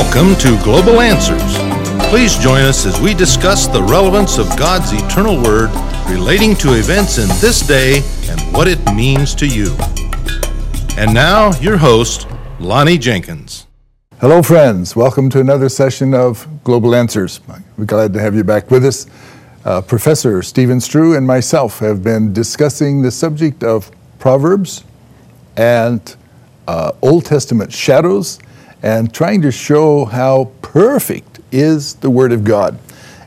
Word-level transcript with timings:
Welcome 0.00 0.34
to 0.36 0.58
Global 0.64 1.02
Answers. 1.02 1.58
Please 2.08 2.38
join 2.38 2.62
us 2.62 2.86
as 2.86 2.98
we 3.02 3.12
discuss 3.12 3.66
the 3.66 3.82
relevance 3.82 4.38
of 4.38 4.48
God's 4.58 4.94
eternal 4.94 5.36
word 5.40 5.68
relating 6.08 6.56
to 6.56 6.72
events 6.72 7.18
in 7.18 7.28
this 7.38 7.60
day 7.60 7.98
and 8.30 8.40
what 8.54 8.66
it 8.66 8.82
means 8.94 9.34
to 9.34 9.46
you. 9.46 9.76
And 10.96 11.12
now, 11.12 11.52
your 11.60 11.76
host, 11.76 12.26
Lonnie 12.58 12.96
Jenkins. 12.96 13.66
Hello, 14.22 14.42
friends. 14.42 14.96
Welcome 14.96 15.28
to 15.30 15.40
another 15.40 15.68
session 15.68 16.14
of 16.14 16.48
Global 16.64 16.94
Answers. 16.94 17.42
We're 17.76 17.84
glad 17.84 18.14
to 18.14 18.20
have 18.20 18.34
you 18.34 18.42
back 18.42 18.70
with 18.70 18.86
us. 18.86 19.06
Uh, 19.66 19.82
Professor 19.82 20.42
Stephen 20.42 20.80
Strew 20.80 21.14
and 21.14 21.26
myself 21.26 21.78
have 21.80 22.02
been 22.02 22.32
discussing 22.32 23.02
the 23.02 23.10
subject 23.10 23.62
of 23.62 23.90
Proverbs 24.18 24.82
and 25.58 26.16
uh, 26.66 26.92
Old 27.02 27.26
Testament 27.26 27.70
shadows 27.70 28.38
and 28.82 29.12
trying 29.12 29.42
to 29.42 29.52
show 29.52 30.04
how 30.04 30.50
perfect 30.62 31.40
is 31.52 31.94
the 31.96 32.10
Word 32.10 32.32
of 32.32 32.44
God. 32.44 32.78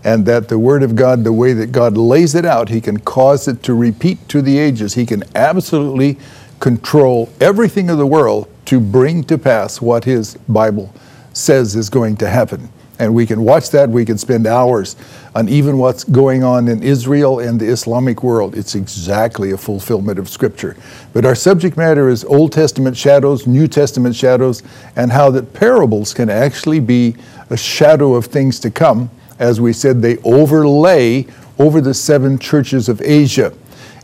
And 0.04 0.26
that 0.26 0.50
the 0.50 0.60
Word 0.60 0.84
of 0.84 0.96
God, 0.96 1.24
the 1.24 1.32
way 1.32 1.54
that 1.54 1.72
God 1.72 1.96
lays 1.96 2.36
it 2.36 2.46
out, 2.46 2.70
He 2.70 2.82
can 2.82 3.00
cause 3.00 3.48
it 3.48 3.64
to 3.64 3.74
repeat 3.74 4.28
to 4.30 4.42
the 4.42 4.58
ages. 4.58 4.96
He 4.96 5.06
can 5.06 5.24
absolutely 5.34 6.18
control 6.60 7.30
everything 7.40 7.90
of 7.90 7.98
the 7.98 8.08
world 8.08 8.50
to 8.66 8.80
bring 8.80 9.24
to 9.26 9.38
pass 9.38 9.82
what 9.82 10.04
His 10.04 10.36
Bible 10.50 10.94
says 11.32 11.76
is 11.76 11.90
going 11.90 12.18
to 12.18 12.30
happen. 12.30 12.70
And 13.00 13.16
we 13.16 13.26
can 13.26 13.44
watch 13.44 13.72
that, 13.72 13.90
we 13.90 14.06
can 14.06 14.18
spend 14.18 14.46
hours 14.46 14.96
on 15.36 15.50
even 15.50 15.80
what's 15.80 16.04
going 16.04 16.44
on 16.44 16.68
in 16.68 16.84
Israel 16.84 17.40
and 17.40 17.60
the 17.60 17.68
Islamic 17.68 18.22
world. 18.22 18.56
It's 18.56 18.76
exactly 18.76 19.52
a 19.52 19.58
fulfillment 19.58 20.20
of 20.20 20.30
Scripture. 20.30 20.76
But 21.12 21.26
our 21.26 21.34
subject 21.34 21.76
matter 21.76 22.08
is 22.08 22.24
Old 22.24 22.52
Testament 22.52 22.96
shadows, 22.96 23.48
New 23.48 23.68
Testament 23.68 24.16
shadows, 24.16 24.62
and 24.96 25.12
how 25.12 25.32
that 25.32 25.54
parables 25.54 26.14
can 26.14 26.30
actually 26.30 26.80
be 26.80 27.16
a 27.50 27.58
shadow 27.58 28.14
of 28.14 28.26
things 28.26 28.60
to 28.60 28.70
come. 28.70 29.10
As 29.40 29.60
we 29.60 29.74
said, 29.74 30.02
they 30.02 30.18
overlay 30.18 31.26
over 31.58 31.82
the 31.82 31.94
seven 31.94 32.38
churches 32.38 32.90
of 32.90 33.02
Asia. 33.02 33.54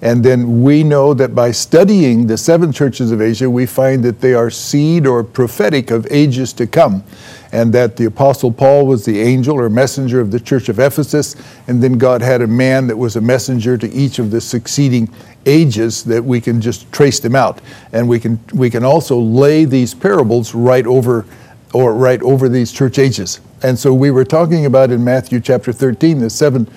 And 0.01 0.23
then 0.23 0.63
we 0.63 0.83
know 0.83 1.13
that 1.13 1.35
by 1.35 1.51
studying 1.51 2.27
the 2.27 2.37
seven 2.37 2.71
churches 2.71 3.11
of 3.11 3.21
Asia, 3.21 3.49
we 3.49 3.65
find 3.65 4.03
that 4.03 4.21
they 4.21 4.33
are 4.33 4.49
seed 4.49 5.05
or 5.05 5.23
prophetic 5.23 5.91
of 5.91 6.07
ages 6.09 6.53
to 6.53 6.67
come. 6.67 7.03
And 7.52 7.73
that 7.73 7.97
the 7.97 8.05
Apostle 8.05 8.52
Paul 8.52 8.86
was 8.86 9.05
the 9.05 9.19
angel 9.19 9.59
or 9.59 9.69
messenger 9.69 10.19
of 10.19 10.31
the 10.31 10.39
church 10.39 10.69
of 10.69 10.80
Ephesus. 10.80 11.36
And 11.67 11.81
then 11.81 11.97
God 11.97 12.22
had 12.22 12.42
a 12.42 12.47
man 12.47 12.88
that 12.88 12.97
was 12.97 13.16
a 13.16 13.22
messenger 13.22 13.78
to 13.78 13.89
each 13.92 14.19
of 14.19 14.31
the 14.31 14.39
succeeding 14.39 15.09
ages 15.45 16.03
that 16.03 16.23
we 16.23 16.42
can 16.42 16.61
just 16.61 16.92
trace 16.92 17.20
them 17.20 17.36
out. 17.36 17.59
And 17.92 18.08
we 18.08 18.20
can, 18.20 18.39
we 18.53 18.70
can 18.70 18.83
also 18.83 19.20
lay 19.20 19.66
these 19.66 19.94
parables 19.94 20.53
right 20.53 20.86
over 20.86 21.25
or 21.73 21.94
right 21.94 22.22
over 22.22 22.50
these 22.50 22.72
church 22.72 23.00
ages. 23.00 23.42
And 23.61 23.77
so 23.77 23.94
we 23.94 24.11
were 24.11 24.25
talking 24.25 24.66
about 24.66 24.92
in 24.92 25.03
Matthew 25.03 25.39
chapter 25.39 25.72
13 25.72 26.20
the 26.20 26.30
seven 26.30 26.67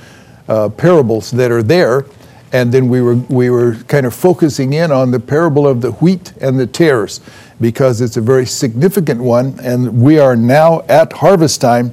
uh, 0.48 0.68
parables 0.70 1.30
that 1.32 1.50
are 1.50 1.62
there 1.62 2.04
and 2.52 2.72
then 2.72 2.88
we 2.88 3.00
were 3.00 3.16
we 3.28 3.50
were 3.50 3.76
kind 3.88 4.06
of 4.06 4.14
focusing 4.14 4.74
in 4.74 4.92
on 4.92 5.10
the 5.10 5.20
parable 5.20 5.66
of 5.66 5.80
the 5.80 5.92
wheat 5.92 6.32
and 6.40 6.60
the 6.60 6.66
tares 6.66 7.20
because 7.60 8.00
it's 8.00 8.16
a 8.16 8.20
very 8.20 8.46
significant 8.46 9.20
one 9.20 9.58
and 9.60 10.02
we 10.02 10.18
are 10.18 10.36
now 10.36 10.82
at 10.82 11.12
harvest 11.12 11.60
time. 11.60 11.92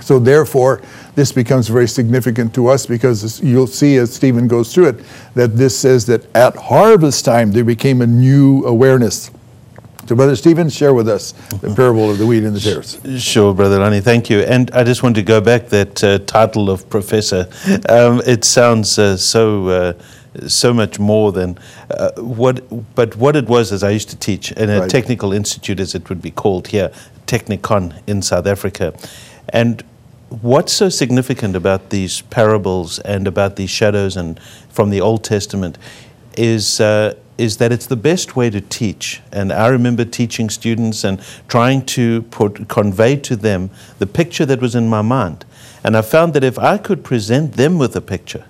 So 0.00 0.18
therefore 0.18 0.82
this 1.14 1.32
becomes 1.32 1.68
very 1.68 1.88
significant 1.88 2.54
to 2.54 2.68
us 2.68 2.84
because 2.84 3.40
you'll 3.42 3.66
see 3.66 3.96
as 3.96 4.14
Stephen 4.14 4.46
goes 4.46 4.74
through 4.74 4.88
it 4.88 5.04
that 5.34 5.56
this 5.56 5.78
says 5.78 6.04
that 6.06 6.24
at 6.36 6.56
harvest 6.56 7.24
time 7.24 7.52
there 7.52 7.64
became 7.64 8.02
a 8.02 8.06
new 8.06 8.64
awareness 8.66 9.30
so, 10.06 10.14
Brother 10.14 10.36
Stephen, 10.36 10.68
share 10.68 10.94
with 10.94 11.08
us 11.08 11.32
the 11.60 11.74
parable 11.74 12.10
of 12.10 12.18
the 12.18 12.26
wheat 12.26 12.44
and 12.44 12.54
the 12.54 12.60
tares. 12.60 12.98
Sure, 13.22 13.52
Brother 13.52 13.78
Lonnie, 13.78 14.00
thank 14.00 14.30
you. 14.30 14.40
And 14.40 14.70
I 14.70 14.84
just 14.84 15.02
want 15.02 15.16
to 15.16 15.22
go 15.22 15.40
back 15.40 15.68
that 15.70 16.04
uh, 16.04 16.18
title 16.20 16.70
of 16.70 16.88
professor. 16.88 17.48
Um, 17.88 18.22
it 18.26 18.44
sounds 18.44 18.98
uh, 18.98 19.16
so. 19.16 19.68
Uh, 19.68 19.92
so 20.46 20.74
much 20.74 20.98
more 20.98 21.32
than 21.32 21.58
uh, 21.90 22.10
what, 22.18 22.62
but 22.94 23.16
what 23.16 23.36
it 23.36 23.46
was 23.46 23.72
as 23.72 23.82
I 23.82 23.88
used 23.88 24.10
to 24.10 24.16
teach 24.18 24.52
in 24.52 24.68
a 24.68 24.80
right. 24.80 24.90
technical 24.90 25.32
institute, 25.32 25.80
as 25.80 25.94
it 25.94 26.10
would 26.10 26.20
be 26.20 26.30
called 26.30 26.68
here, 26.68 26.92
Technikon 27.26 28.02
in 28.06 28.20
South 28.20 28.46
Africa. 28.46 28.94
And 29.48 29.82
what's 30.28 30.72
so 30.72 30.88
significant 30.88 31.56
about 31.56 31.90
these 31.90 32.20
parables 32.22 32.98
and 32.98 33.26
about 33.26 33.56
these 33.56 33.70
shadows 33.70 34.16
and 34.16 34.38
from 34.68 34.90
the 34.90 35.00
Old 35.00 35.24
Testament 35.24 35.78
is 36.36 36.80
uh, 36.80 37.14
is 37.38 37.58
that 37.58 37.72
it's 37.72 37.86
the 37.86 37.96
best 37.96 38.36
way 38.36 38.50
to 38.50 38.60
teach. 38.60 39.20
And 39.32 39.52
I 39.52 39.68
remember 39.68 40.04
teaching 40.04 40.50
students 40.50 41.04
and 41.04 41.20
trying 41.48 41.84
to 41.86 42.22
put, 42.22 42.68
convey 42.68 43.16
to 43.16 43.36
them 43.36 43.70
the 43.98 44.06
picture 44.06 44.46
that 44.46 44.60
was 44.60 44.74
in 44.74 44.88
my 44.88 45.02
mind. 45.02 45.44
And 45.84 45.96
I 45.96 46.02
found 46.02 46.34
that 46.34 46.44
if 46.44 46.58
I 46.58 46.78
could 46.78 47.04
present 47.04 47.52
them 47.52 47.78
with 47.78 47.94
a 47.94 48.00
picture, 48.00 48.44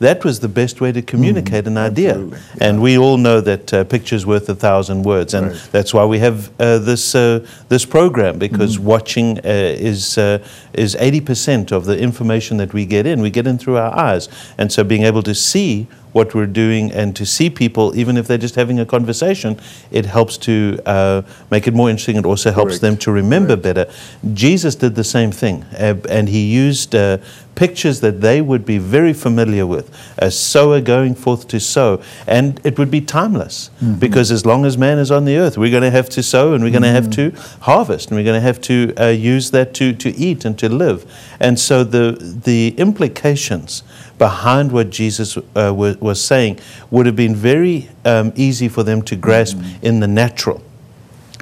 that 0.00 0.24
was 0.24 0.40
the 0.40 0.48
best 0.48 0.80
way 0.80 0.92
to 0.92 1.02
communicate 1.02 1.64
mm, 1.64 1.68
an 1.68 1.78
idea. 1.78 2.18
Yeah. 2.18 2.38
And 2.58 2.82
we 2.82 2.96
all 2.96 3.18
know 3.18 3.42
that 3.42 3.72
uh, 3.72 3.84
picture's 3.84 4.24
worth 4.24 4.48
a 4.48 4.54
thousand 4.54 5.02
words, 5.02 5.34
and 5.34 5.48
right. 5.48 5.68
that's 5.72 5.92
why 5.92 6.06
we 6.06 6.18
have 6.20 6.50
uh, 6.58 6.78
this 6.78 7.14
uh, 7.14 7.46
this 7.68 7.84
program 7.84 8.38
because 8.38 8.78
mm. 8.78 8.84
watching 8.84 9.38
uh, 9.38 9.42
is 9.44 10.16
uh, 10.16 10.42
is 10.72 10.96
eighty 10.98 11.20
percent 11.20 11.70
of 11.70 11.84
the 11.84 11.98
information 11.98 12.56
that 12.56 12.72
we 12.72 12.86
get 12.86 13.06
in. 13.06 13.20
We 13.20 13.30
get 13.30 13.46
in 13.46 13.58
through 13.58 13.76
our 13.76 13.94
eyes, 13.96 14.30
and 14.56 14.72
so 14.72 14.84
being 14.84 15.02
able 15.02 15.22
to 15.22 15.34
see 15.34 15.86
what 16.12 16.34
we're 16.34 16.46
doing 16.46 16.90
and 16.92 17.14
to 17.16 17.24
see 17.24 17.50
people, 17.50 17.96
even 17.96 18.16
if 18.16 18.26
they're 18.26 18.38
just 18.38 18.54
having 18.54 18.80
a 18.80 18.86
conversation, 18.86 19.58
it 19.90 20.06
helps 20.06 20.36
to 20.38 20.78
uh, 20.86 21.22
make 21.50 21.66
it 21.66 21.74
more 21.74 21.88
interesting. 21.88 22.16
It 22.16 22.26
also 22.26 22.50
helps 22.50 22.78
Correct. 22.78 22.82
them 22.82 22.96
to 22.98 23.12
remember 23.12 23.56
Correct. 23.56 23.62
better. 23.62 23.92
Jesus 24.34 24.74
did 24.74 24.94
the 24.94 25.04
same 25.04 25.30
thing, 25.30 25.64
uh, 25.78 25.94
and 26.08 26.28
he 26.28 26.50
used 26.52 26.94
uh, 26.94 27.18
pictures 27.54 28.00
that 28.00 28.20
they 28.20 28.40
would 28.40 28.64
be 28.64 28.78
very 28.78 29.12
familiar 29.12 29.66
with 29.66 29.90
a 30.18 30.30
sower 30.30 30.80
going 30.80 31.14
forth 31.14 31.46
to 31.48 31.60
sow, 31.60 32.02
and 32.26 32.60
it 32.64 32.78
would 32.78 32.90
be 32.90 33.00
timeless 33.00 33.70
mm-hmm. 33.76 33.98
because 33.98 34.30
as 34.30 34.46
long 34.46 34.64
as 34.64 34.78
man 34.78 34.98
is 34.98 35.10
on 35.10 35.24
the 35.24 35.36
earth, 35.36 35.58
we're 35.58 35.70
going 35.70 35.82
to 35.82 35.90
have 35.90 36.08
to 36.08 36.22
sow 36.22 36.54
and 36.54 36.64
we're 36.64 36.70
going 36.70 36.82
to 36.82 36.88
have 36.88 37.10
to 37.10 37.30
mm-hmm. 37.30 37.62
harvest 37.62 38.08
and 38.08 38.18
we're 38.18 38.24
going 38.24 38.40
to 38.40 38.40
have 38.40 38.60
to 38.60 38.94
uh, 38.98 39.08
use 39.08 39.50
that 39.50 39.74
to, 39.74 39.92
to 39.92 40.10
eat 40.16 40.44
and 40.44 40.58
to 40.58 40.68
live. 40.68 41.04
And 41.38 41.58
so 41.58 41.84
the, 41.84 42.16
the 42.44 42.74
implications 42.78 43.82
behind 44.20 44.70
what 44.70 44.90
Jesus 44.90 45.38
uh, 45.38 45.72
was, 45.74 45.96
was, 45.96 46.22
saying 46.22 46.60
would 46.90 47.06
have 47.06 47.16
been 47.16 47.34
very 47.34 47.88
um, 48.04 48.34
easy 48.36 48.68
for 48.68 48.82
them 48.82 49.00
to 49.00 49.16
grasp 49.16 49.56
mm-hmm. 49.56 49.86
in 49.86 50.00
the 50.00 50.06
natural. 50.06 50.62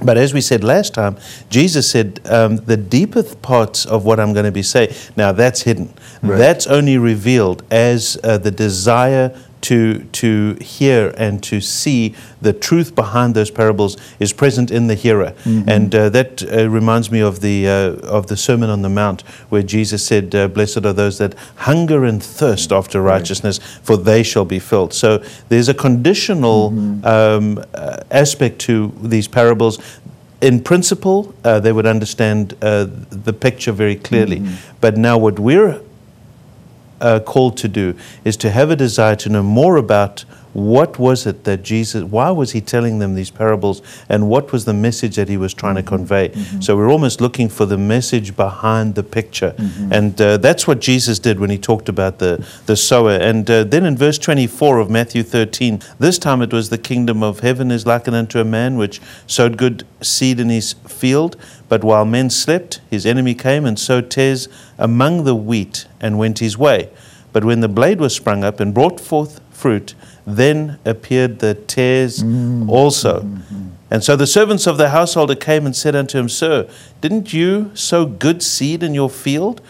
But 0.00 0.16
as 0.16 0.33
we 0.33 0.41
said 0.41 0.62
last 0.62 0.94
time, 0.94 1.16
Jesus 1.50 1.91
said 1.91 2.21
um, 2.27 2.59
the 2.59 2.77
deepest 2.77 3.43
parts 3.43 3.84
of 3.84 4.05
what 4.05 4.21
I'm 4.21 4.33
going 4.33 4.44
to 4.44 4.53
be 4.53 4.62
saying, 4.62 4.94
now 5.16 5.33
that's 5.33 5.62
hidden. 5.62 5.93
Right. 6.22 6.39
That's 6.39 6.69
only 6.69 6.99
revealed 6.99 7.65
as 7.72 8.16
uh, 8.22 8.39
the 8.39 8.53
desire 8.53 9.37
to, 9.63 10.05
to 10.05 10.55
hear 10.61 11.15
and 11.17 11.43
to 11.45 11.61
see 11.61 12.15
the 12.41 12.53
truth 12.53 12.95
behind 12.95 13.35
those 13.35 13.51
parables 13.51 13.97
is 14.19 14.33
present 14.33 14.71
in 14.71 14.87
the 14.87 14.95
hearer. 14.95 15.35
Mm-hmm. 15.45 15.69
And 15.69 15.95
uh, 15.95 16.09
that 16.11 16.43
uh, 16.43 16.69
reminds 16.69 17.11
me 17.11 17.21
of 17.21 17.41
the, 17.41 17.69
uh, 17.69 17.73
of 18.07 18.29
the 18.29 18.37
Sermon 18.37 18.71
on 18.71 18.83
the 18.83 18.89
Mount, 18.89 19.23
where 19.49 19.63
Jesus 19.63 20.05
said, 20.05 20.35
uh, 20.35 20.49
Blessed 20.49 20.85
are 20.85 20.93
those 20.93 21.19
that 21.19 21.35
hunger 21.57 22.05
and 22.05 22.23
thirst 22.23 22.73
after 22.73 23.01
righteousness, 23.01 23.59
for 23.83 23.97
they 23.97 24.23
shall 24.23 24.45
be 24.45 24.59
filled. 24.59 24.95
So 24.95 25.22
there's 25.49 25.69
a 25.69 25.75
conditional 25.75 26.71
mm-hmm. 26.71 27.04
um, 27.07 27.65
uh, 27.75 28.03
aspect 28.11 28.61
to 28.61 28.93
these 29.03 29.28
parables 29.28 29.78
in 30.41 30.63
principle, 30.63 31.34
uh, 31.43 31.59
they 31.59 31.72
would 31.72 31.87
understand 31.87 32.54
uh, 32.63 32.87
the 33.11 33.33
picture 33.33 33.72
very 33.72 33.97
clearly. 33.97 34.39
Mm-hmm. 34.39 34.77
But 34.81 34.97
now, 34.97 35.19
what 35.19 35.39
we're 35.39 35.81
uh, 37.00 37.21
called 37.21 37.56
to 37.59 37.68
do 37.68 37.95
is 38.24 38.36
to 38.39 38.50
have 38.50 38.71
a 38.71 38.77
desire 38.77 39.16
to 39.16 39.28
know 39.28 39.42
more 39.42 39.77
about 39.77 40.24
what 40.53 40.98
was 40.98 41.27
it 41.27 41.45
that 41.45 41.62
Jesus, 41.62 42.03
why 42.03 42.30
was 42.30 42.53
he 42.53 42.60
telling 42.60 42.98
them 42.98 43.15
these 43.15 43.30
parables, 43.30 43.83
and 44.09 44.28
what 44.28 44.50
was 44.50 44.65
the 44.65 44.74
message 44.74 45.16
that 45.16 45.28
he 45.28 45.36
was 45.36 45.54
trying 45.54 45.77
to 45.77 45.83
convey? 45.83 46.30
Mm-hmm. 46.30 46.60
So 46.60 46.77
we're 46.77 46.91
almost 46.91 47.21
looking 47.21 47.48
for 47.48 47.66
the 47.66 47.78
message 47.78 48.34
behind 48.34 48.95
the 48.95 49.03
picture. 49.03 49.54
Mm-hmm. 49.56 49.92
And 49.92 50.21
uh, 50.21 50.36
that's 50.39 50.66
what 50.66 50.80
Jesus 50.80 51.18
did 51.18 51.39
when 51.39 51.50
he 51.50 51.59
talked 51.59 51.89
about 51.89 52.18
the, 52.18 52.45
the 52.66 52.77
sower. 52.77 53.12
And 53.12 53.48
uh, 53.51 53.65
then 53.65 53.84
in 53.84 53.97
verse 53.97 54.18
24 54.18 54.78
of 54.78 54.91
Matthew 54.91 55.22
13, 55.22 55.80
this 55.98 56.18
time 56.18 56.42
it 56.42 56.53
was 56.53 56.71
the 56.71 56.78
kingdom 56.78 57.22
of 57.22 57.41
heaven 57.41 57.71
is 57.71 57.86
likened 57.86 58.16
unto 58.16 58.41
a 58.41 58.44
man 58.44 58.77
which 58.77 59.01
sowed 59.27 59.59
good 59.59 59.86
seed 60.01 60.41
in 60.41 60.48
his 60.48 60.72
field. 60.72 61.36
But 61.68 61.84
while 61.84 62.04
men 62.04 62.30
slept, 62.30 62.80
his 62.91 63.04
enemy 63.04 63.34
came 63.34 63.65
and 63.65 63.78
sowed 63.78 64.10
tares 64.10 64.48
among 64.78 65.24
the 65.24 65.34
wheat 65.34 65.86
and 66.00 66.18
went 66.18 66.38
his 66.38 66.56
way. 66.56 66.91
But 67.32 67.44
when 67.44 67.60
the 67.60 67.68
blade 67.68 68.00
was 68.00 68.15
sprung 68.15 68.42
up 68.42 68.59
and 68.59 68.72
brought 68.72 68.98
forth 69.00 69.41
fruit, 69.50 69.94
then 70.26 70.78
appeared 70.84 71.41
the 71.41 71.54
tares 71.54 72.22
mm. 72.22 72.68
also. 72.68 73.20
Mm-hmm. 73.20 73.68
And 73.91 74.04
so 74.04 74.16
the 74.16 74.26
servants 74.26 74.66
of 74.66 74.76
the 74.76 74.91
householder 74.91 75.34
came 75.34 75.65
and 75.65 75.74
said 75.74 75.97
unto 75.97 76.18
him, 76.18 76.28
Sir, 76.28 76.68
didn't 77.00 77.32
you 77.32 77.70
sow 77.74 78.04
good 78.04 78.42
seed 78.42 78.82
in 78.82 78.94
your 78.94 79.09
field? 79.09 79.60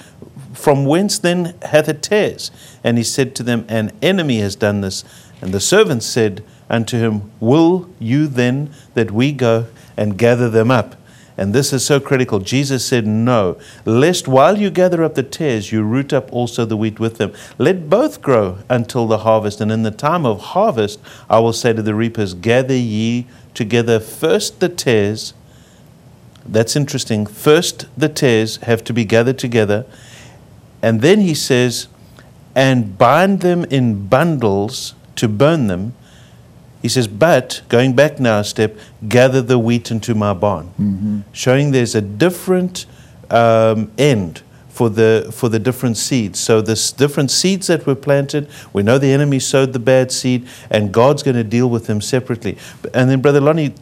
From 0.55 0.85
whence 0.85 1.19
then 1.19 1.55
hath 1.63 1.89
it 1.89 2.03
tares? 2.03 2.51
And 2.83 2.99
he 2.99 3.05
said 3.05 3.35
to 3.37 3.43
them, 3.43 3.65
An 3.69 3.93
enemy 4.03 4.41
has 4.41 4.57
done 4.57 4.81
this. 4.81 5.05
And 5.41 5.55
the 5.55 5.61
servants 5.61 6.07
said 6.07 6.45
unto 6.69 6.99
him, 6.99 7.31
Will 7.39 7.89
you 8.01 8.27
then 8.27 8.71
that 8.95 9.13
we 9.13 9.31
go 9.33 9.67
and 9.97 10.19
gather 10.19 10.51
them 10.51 10.71
up? 10.71 10.97
And 11.39 11.55
this 11.55 11.73
is 11.73 11.87
so 11.87 12.01
critical. 12.01 12.41
Jesus 12.41 12.85
said, 12.85 13.07
No, 13.07 13.57
lest 13.85 14.27
while 14.27 14.59
you 14.59 14.71
gather 14.71 15.05
up 15.05 15.15
the 15.15 15.23
tares, 15.23 15.71
you 15.71 15.85
root 15.85 16.13
up 16.13 16.33
also 16.33 16.65
the 16.65 16.77
wheat 16.77 16.99
with 16.99 17.19
them. 17.19 17.33
Let 17.59 17.89
both 17.89 18.21
grow 18.21 18.59
until 18.69 19.07
the 19.07 19.19
harvest. 19.19 19.61
And 19.61 19.71
in 19.71 19.85
the 19.85 19.93
time 19.93 20.27
of 20.27 20.41
harvest, 20.41 20.99
I 21.31 21.39
will 21.39 21.53
say 21.53 21.73
to 21.73 21.81
the 21.81 21.95
reapers, 21.95 22.35
Gather 22.35 22.77
ye 22.77 23.29
together 23.55 24.01
first 24.01 24.59
the 24.59 24.69
tares. 24.69 25.33
That's 26.45 26.75
interesting. 26.75 27.25
First, 27.25 27.87
the 27.97 28.09
tares 28.09 28.57
have 28.57 28.83
to 28.85 28.93
be 28.93 29.05
gathered 29.05 29.39
together. 29.39 29.87
And 30.83 31.03
then 31.03 31.21
he 31.21 31.35
says, 31.35 31.87
And 32.57 32.99
bind 32.99 33.43
them 33.43 33.65
in 33.67 34.09
bundles 34.09 34.95
to 35.15 35.29
burn 35.29 35.69
them 35.69 35.95
he 36.83 36.89
says, 36.89 37.09
but 37.09 37.63
going 37.69 37.95
back 37.95 38.21
now 38.21 38.41
a 38.41 38.45
step, 38.45 38.77
gather 39.09 39.43
the 39.43 39.59
wheat 39.59 39.91
into 39.91 40.15
my 40.15 40.33
barn, 40.33 40.67
mm-hmm. 40.81 41.21
showing 41.33 41.73
there's 41.73 41.95
a 41.95 42.01
different 42.01 42.87
um, 43.31 43.91
end 43.99 44.43
for 44.69 44.89
the 44.89 45.29
for 45.35 45.49
the 45.49 45.59
different 45.59 45.97
seeds. 45.97 46.39
So 46.39 46.61
this 46.61 46.93
different 46.93 47.33
seeds 47.33 47.67
that 47.67 47.85
were 47.85 47.97
planted, 47.97 48.49
we 48.73 48.85
know 48.85 48.97
the 48.97 49.13
enemy 49.13 49.41
sowed 49.41 49.73
the 49.73 49.81
bad 49.81 50.13
seed, 50.13 50.47
and 50.71 50.93
God's 50.93 51.25
going 51.25 51.37
to 51.37 51.43
deal 51.43 51.69
with 51.69 51.87
them 51.87 52.01
separately. 52.01 52.57
And 52.95 53.11
then, 53.11 53.21
Brother 53.21 53.41
Lonnie, 53.41 53.75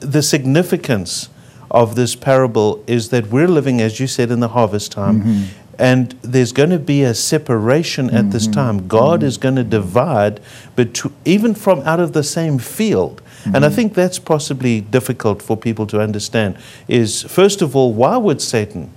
the 0.00 0.22
significance 0.22 1.30
of 1.70 1.96
this 1.96 2.14
parable 2.14 2.84
is 2.86 3.08
that 3.08 3.28
we're 3.28 3.48
living, 3.48 3.80
as 3.80 3.98
you 3.98 4.06
said, 4.06 4.30
in 4.30 4.40
the 4.40 4.48
harvest 4.48 4.92
time. 4.92 5.22
Mm-hmm. 5.22 5.44
And 5.78 6.12
there's 6.22 6.52
going 6.52 6.70
to 6.70 6.78
be 6.78 7.02
a 7.02 7.14
separation 7.14 8.10
at 8.10 8.22
mm-hmm. 8.22 8.30
this 8.30 8.46
time. 8.46 8.86
God 8.88 9.20
mm-hmm. 9.20 9.28
is 9.28 9.36
going 9.38 9.56
to 9.56 9.64
divide, 9.64 10.40
between, 10.76 11.14
even 11.24 11.54
from 11.54 11.80
out 11.80 12.00
of 12.00 12.12
the 12.12 12.22
same 12.22 12.58
field. 12.58 13.22
Mm-hmm. 13.22 13.56
And 13.56 13.64
I 13.64 13.68
mm-hmm. 13.68 13.76
think 13.76 13.94
that's 13.94 14.18
possibly 14.18 14.80
difficult 14.80 15.42
for 15.42 15.56
people 15.56 15.86
to 15.88 16.00
understand. 16.00 16.56
Is 16.88 17.22
first 17.22 17.62
of 17.62 17.74
all, 17.74 17.92
why 17.92 18.16
would 18.16 18.40
Satan 18.40 18.92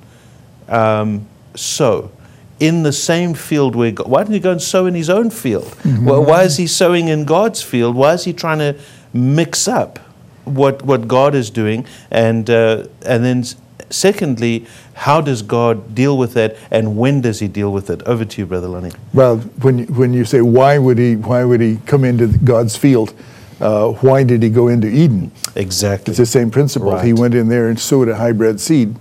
um, 0.67 1.27
sow? 1.55 2.11
in 2.59 2.83
the 2.83 2.91
same 2.91 3.33
field 3.33 3.75
where 3.75 3.91
God, 3.91 4.07
why 4.07 4.23
didn't 4.23 4.33
he 4.33 4.39
go 4.39 4.51
and 4.51 4.61
sow 4.61 4.85
in 4.85 4.95
his 4.95 5.09
own 5.09 5.29
field? 5.29 5.65
Mm-hmm. 5.65 6.05
Well, 6.05 6.23
why 6.25 6.43
is 6.43 6.57
he 6.57 6.67
sowing 6.67 7.07
in 7.07 7.25
God's 7.25 7.61
field? 7.61 7.95
Why 7.95 8.13
is 8.13 8.23
he 8.23 8.33
trying 8.33 8.59
to 8.59 8.75
mix 9.13 9.67
up 9.67 9.99
what 10.43 10.83
what 10.83 11.07
God 11.07 11.35
is 11.35 11.49
doing? 11.49 11.85
And 12.09 12.49
uh, 12.49 12.87
and 13.05 13.23
then 13.23 13.43
secondly, 13.89 14.65
how 14.97 15.21
does 15.21 15.43
God 15.43 15.93
deal 15.93 16.17
with 16.17 16.33
that, 16.33 16.57
and 16.71 16.97
when 16.97 17.21
does 17.21 17.39
He 17.39 17.47
deal 17.47 17.71
with 17.71 17.89
it? 17.89 18.01
Over 18.03 18.25
to 18.25 18.41
you, 18.41 18.47
Brother 18.47 18.67
Lonnie. 18.67 18.91
Well, 19.13 19.37
when 19.61 19.77
you, 19.79 19.85
when 19.85 20.11
you 20.11 20.25
say 20.25 20.41
why 20.41 20.79
would 20.79 20.97
He 20.97 21.15
why 21.15 21.43
would 21.43 21.61
He 21.61 21.77
come 21.85 22.03
into 22.03 22.27
God's 22.27 22.75
field? 22.75 23.13
Uh, 23.61 23.89
why 24.01 24.23
did 24.23 24.41
He 24.41 24.49
go 24.49 24.67
into 24.67 24.87
Eden? 24.87 25.31
Exactly. 25.55 26.11
It's 26.11 26.17
the 26.17 26.25
same 26.25 26.49
principle. 26.49 26.91
Right. 26.91 27.05
He 27.05 27.13
went 27.13 27.35
in 27.35 27.47
there 27.47 27.69
and 27.69 27.79
sowed 27.79 28.09
a 28.09 28.15
hybrid 28.15 28.59
seed. 28.59 28.95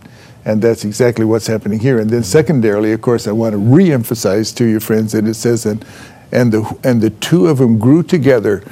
And 0.45 0.63
that's 0.63 0.85
exactly 0.85 1.25
what's 1.25 1.49
happening 1.49 1.81
here. 1.81 1.99
And 1.99 2.09
then, 2.09 2.23
secondarily, 2.23 2.93
of 2.93 3.01
course, 3.01 3.27
I 3.27 3.33
want 3.33 3.53
to 3.55 3.59
re-emphasize 3.59 4.53
to 4.53 4.65
your 4.65 4.79
friends, 4.79 5.11
that 5.13 5.27
it 5.27 5.35
says, 5.35 5.67
"and 5.67 5.85
and 6.31 6.53
the 6.53 6.79
and 6.85 7.01
the 7.01 7.11
two 7.11 7.49
of 7.49 7.59
them 7.59 7.79
grew 7.79 8.03
together 8.03 8.63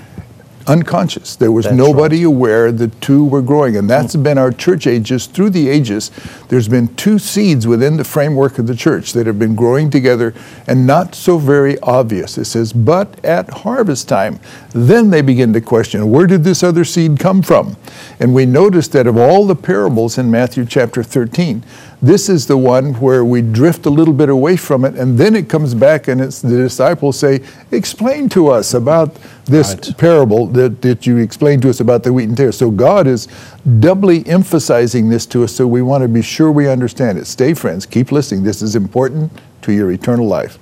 unconscious. 0.67 1.37
There 1.37 1.53
was 1.53 1.65
that's 1.65 1.77
nobody 1.77 2.19
right. 2.19 2.35
aware 2.35 2.73
the 2.73 2.89
two 2.89 3.25
were 3.25 3.43
growing. 3.43 3.77
And 3.77 3.89
that's 3.89 4.17
mm. 4.17 4.23
been 4.23 4.39
our 4.39 4.51
church 4.51 4.87
ages. 4.87 5.27
Through 5.27 5.51
the 5.51 5.69
ages, 5.69 6.11
there's 6.49 6.69
been 6.69 6.95
two 6.97 7.19
seeds 7.19 7.67
within 7.67 7.97
the 7.97 8.05
framework 8.05 8.59
of 8.59 8.67
the 8.67 8.75
church 8.75 9.13
that 9.13 9.27
have 9.27 9.39
been 9.39 9.55
growing 9.55 9.91
together 9.91 10.35
and 10.67 10.87
not 10.87 11.15
so 11.15 11.39
very 11.39 11.79
obvious. 11.81 12.39
It 12.39 12.47
says, 12.47 12.73
but 12.73 13.23
at 13.25 13.49
harvest 13.51 14.09
time, 14.09 14.41
then 14.71 15.11
they 15.11 15.23
begin 15.23 15.53
to 15.53 15.61
question, 15.61 16.11
where 16.11 16.27
did 16.27 16.45
this 16.45 16.63
other 16.63 16.85
seed 16.85 17.19
come 17.19 17.43
from? 17.43 17.77
And 18.19 18.35
we 18.35 18.47
notice 18.47 18.89
that 18.89 19.07
of 19.07 19.17
all 19.17 19.47
the 19.47 19.57
parables 19.57 20.19
in 20.19 20.31
Matthew 20.31 20.65
chapter 20.65 21.03
13, 21.03 21.63
this 22.03 22.29
is 22.29 22.47
the 22.47 22.57
one 22.57 22.95
where 22.95 23.25
we 23.25 23.41
drift 23.41 23.87
a 23.87 23.91
little 23.91 24.15
bit 24.15 24.29
away 24.29 24.57
from 24.57 24.85
it, 24.85 24.95
and 24.95 25.19
then 25.19 25.35
it 25.35 25.49
comes 25.49 25.75
back, 25.75 26.09
and 26.09 26.21
it's 26.21 26.43
the 26.43 26.57
disciples 26.57 27.19
say, 27.19 27.43
Explain 27.71 28.29
to 28.31 28.49
us 28.49 28.75
about 28.75 29.17
this 29.47 29.75
right. 29.75 29.99
parable 29.99 30.47
that, 30.49 30.83
that 30.83 31.07
you 31.07 31.19
explained 31.19 31.63
to 31.63 31.71
us 31.71 31.81
about 31.81 32.03
the 32.03 32.13
wheat 32.13 32.29
and 32.29 32.37
tares. 32.37 32.59
So 32.59 32.71
God 32.71 33.07
is 33.07 33.29
doubly 33.81 34.27
emphasizing 34.27 35.09
this 35.09 35.27
to 35.27 35.45
us, 35.45 35.55
so 35.55 35.67
we 35.67 35.83
want 35.83 36.03
to 36.03 36.09
be 36.09 36.23
sure 36.23 36.51
we 36.51 36.69
understand 36.69 37.19
it. 37.19 37.27
Stay 37.27 37.55
friends, 37.55 37.87
keep 37.87 38.13
listening. 38.13 38.43
This 38.45 38.63
is 38.63 38.77
important 38.77 39.33
to 39.63 39.73
your 39.73 39.91
eternal 39.91 40.27
life. 40.27 40.59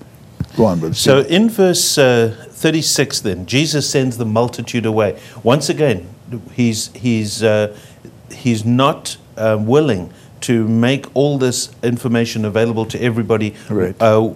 Go 0.57 0.67
on, 0.67 0.81
brother. 0.81 0.95
So 0.95 1.21
in 1.21 1.49
verse 1.49 1.97
uh, 1.97 2.47
36, 2.51 3.21
then, 3.21 3.47
Jesus 3.47 3.89
sends 3.89 4.19
the 4.19 4.27
multitude 4.27 4.85
away. 4.85 5.19
Once 5.43 5.69
again, 5.69 6.09
he's, 6.53 6.93
he's, 6.95 7.43
uh, 7.43 7.77
he's 8.31 8.65
not 8.65 9.17
uh, 9.37 9.57
willing 9.59 10.13
to 10.43 10.67
make 10.69 11.07
all 11.15 11.39
this 11.39 11.71
information 11.83 12.45
available 12.45 12.85
to 12.87 13.01
everybody 13.01 13.55
right. 13.69 13.95
uh, 14.01 14.33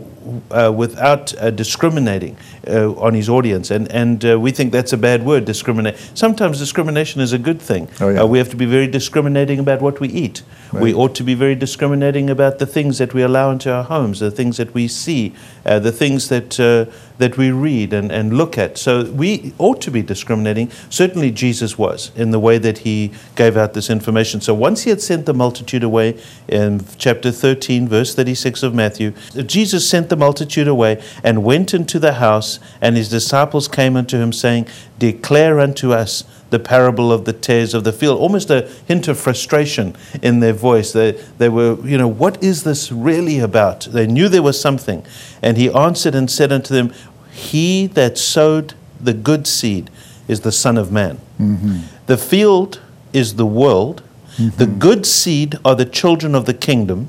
uh, 0.50 0.72
without 0.74 1.34
uh, 1.38 1.50
discriminating 1.50 2.36
uh, 2.66 2.92
on 2.94 3.14
his 3.14 3.28
audience. 3.28 3.70
And, 3.70 3.90
and 3.92 4.24
uh, 4.24 4.38
we 4.38 4.50
think 4.50 4.72
that's 4.72 4.92
a 4.92 4.96
bad 4.96 5.24
word, 5.24 5.44
discriminate. 5.44 5.96
Sometimes 6.14 6.58
discrimination 6.58 7.20
is 7.20 7.32
a 7.32 7.38
good 7.38 7.60
thing. 7.60 7.88
Oh, 8.00 8.08
yeah. 8.08 8.22
Uh, 8.22 8.26
we 8.26 8.38
have 8.38 8.50
to 8.50 8.56
be 8.56 8.66
very 8.66 8.86
discriminating 8.86 9.58
about 9.58 9.80
what 9.80 10.00
we 10.00 10.08
eat. 10.08 10.42
Right. 10.72 10.82
We 10.82 10.94
ought 10.94 11.14
to 11.16 11.24
be 11.24 11.34
very 11.34 11.54
discriminating 11.54 12.30
about 12.30 12.58
the 12.58 12.66
things 12.66 12.98
that 12.98 13.14
we 13.14 13.22
allow 13.22 13.50
into 13.50 13.72
our 13.72 13.84
homes, 13.84 14.20
the 14.20 14.30
things 14.30 14.56
that 14.56 14.74
we 14.74 14.88
see, 14.88 15.34
the 15.64 15.92
things 15.92 16.28
that, 16.28 16.58
that 17.18 17.36
we 17.36 17.50
read 17.50 17.92
and, 17.92 18.12
and 18.12 18.36
look 18.36 18.58
at. 18.58 18.78
So 18.78 19.04
we 19.04 19.54
ought 19.58 19.80
to 19.82 19.90
be 19.90 20.02
discriminating. 20.02 20.70
Certainly 20.90 21.32
Jesus 21.32 21.78
was 21.78 22.10
in 22.16 22.30
the 22.30 22.40
way 22.40 22.58
that 22.58 22.78
he 22.78 23.12
gave 23.34 23.56
out 23.56 23.74
this 23.74 23.90
information. 23.90 24.40
So 24.40 24.54
once 24.54 24.82
he 24.82 24.90
had 24.90 25.00
sent 25.00 25.26
the 25.26 25.34
multitude 25.34 25.82
away 25.82 26.20
in 26.48 26.84
chapter 26.98 27.30
13, 27.30 27.88
verse 27.88 28.14
36 28.14 28.62
of 28.62 28.74
Matthew, 28.74 29.12
Jesus 29.46 29.88
sent 29.88 30.08
the 30.08 30.15
the 30.16 30.24
multitude 30.24 30.68
away 30.68 31.02
and 31.22 31.44
went 31.44 31.74
into 31.74 31.98
the 31.98 32.14
house, 32.14 32.58
and 32.80 32.96
his 32.96 33.08
disciples 33.08 33.68
came 33.68 33.96
unto 33.96 34.18
him, 34.18 34.32
saying, 34.32 34.66
Declare 34.98 35.60
unto 35.60 35.92
us 35.92 36.24
the 36.50 36.58
parable 36.58 37.12
of 37.12 37.24
the 37.24 37.32
tares 37.32 37.74
of 37.74 37.84
the 37.84 37.92
field. 37.92 38.18
Almost 38.18 38.50
a 38.50 38.62
hint 38.86 39.08
of 39.08 39.18
frustration 39.18 39.94
in 40.22 40.40
their 40.40 40.52
voice. 40.52 40.92
They, 40.92 41.12
they 41.38 41.48
were, 41.48 41.76
you 41.86 41.98
know, 41.98 42.08
what 42.08 42.42
is 42.42 42.64
this 42.64 42.90
really 42.90 43.40
about? 43.40 43.80
They 43.80 44.06
knew 44.06 44.28
there 44.28 44.42
was 44.42 44.60
something. 44.60 45.04
And 45.42 45.56
he 45.56 45.70
answered 45.70 46.14
and 46.14 46.30
said 46.30 46.52
unto 46.52 46.72
them, 46.72 46.92
He 47.32 47.86
that 47.88 48.16
sowed 48.16 48.74
the 49.00 49.12
good 49.12 49.46
seed 49.46 49.90
is 50.28 50.40
the 50.40 50.52
Son 50.52 50.78
of 50.78 50.90
Man. 50.90 51.20
Mm-hmm. 51.38 51.80
The 52.06 52.16
field 52.16 52.80
is 53.12 53.34
the 53.34 53.46
world. 53.46 54.02
Mm-hmm. 54.36 54.56
The 54.56 54.66
good 54.66 55.06
seed 55.06 55.56
are 55.64 55.74
the 55.74 55.84
children 55.84 56.34
of 56.34 56.46
the 56.46 56.54
kingdom 56.54 57.08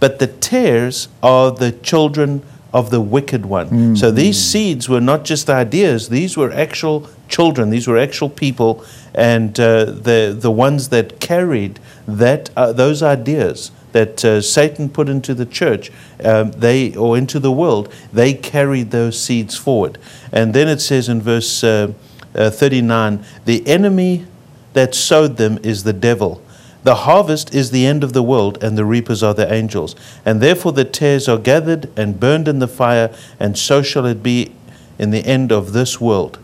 but 0.00 0.18
the 0.18 0.26
tares 0.26 1.08
are 1.22 1.50
the 1.50 1.72
children 1.72 2.42
of 2.72 2.90
the 2.90 3.00
wicked 3.00 3.46
one. 3.46 3.66
Mm-hmm. 3.66 3.94
So 3.94 4.10
these 4.10 4.38
seeds 4.38 4.88
were 4.88 5.00
not 5.00 5.24
just 5.24 5.48
ideas, 5.48 6.08
these 6.10 6.36
were 6.36 6.52
actual 6.52 7.08
children, 7.28 7.70
these 7.70 7.88
were 7.88 7.96
actual 7.96 8.28
people, 8.28 8.84
and 9.14 9.58
uh, 9.58 9.86
the, 9.86 10.36
the 10.38 10.50
ones 10.50 10.90
that 10.90 11.18
carried 11.18 11.80
that, 12.06 12.50
uh, 12.56 12.72
those 12.72 13.02
ideas 13.02 13.70
that 13.92 14.22
uh, 14.26 14.42
Satan 14.42 14.90
put 14.90 15.08
into 15.08 15.32
the 15.32 15.46
church, 15.46 15.90
um, 16.22 16.50
they 16.50 16.94
or 16.94 17.16
into 17.16 17.40
the 17.40 17.50
world, 17.50 17.90
they 18.12 18.34
carried 18.34 18.90
those 18.90 19.18
seeds 19.18 19.56
forward. 19.56 19.96
And 20.30 20.52
then 20.52 20.68
it 20.68 20.80
says 20.80 21.08
in 21.08 21.22
verse 21.22 21.64
uh, 21.64 21.94
uh, 22.34 22.50
39 22.50 23.24
the 23.46 23.66
enemy 23.66 24.26
that 24.74 24.94
sowed 24.94 25.38
them 25.38 25.58
is 25.62 25.84
the 25.84 25.94
devil. 25.94 26.42
The 26.86 26.94
harvest 26.94 27.52
is 27.52 27.72
the 27.72 27.84
end 27.84 28.04
of 28.04 28.12
the 28.12 28.22
world, 28.22 28.62
and 28.62 28.78
the 28.78 28.84
reapers 28.84 29.20
are 29.20 29.34
the 29.34 29.52
angels. 29.52 29.96
And 30.24 30.40
therefore 30.40 30.70
the 30.70 30.84
tares 30.84 31.28
are 31.28 31.36
gathered 31.36 31.90
and 31.98 32.20
burned 32.20 32.46
in 32.46 32.60
the 32.60 32.68
fire, 32.68 33.12
and 33.40 33.58
so 33.58 33.82
shall 33.82 34.06
it 34.06 34.22
be 34.22 34.52
in 34.96 35.10
the 35.10 35.26
end 35.26 35.50
of 35.50 35.72
this 35.72 36.00
world. 36.00 36.38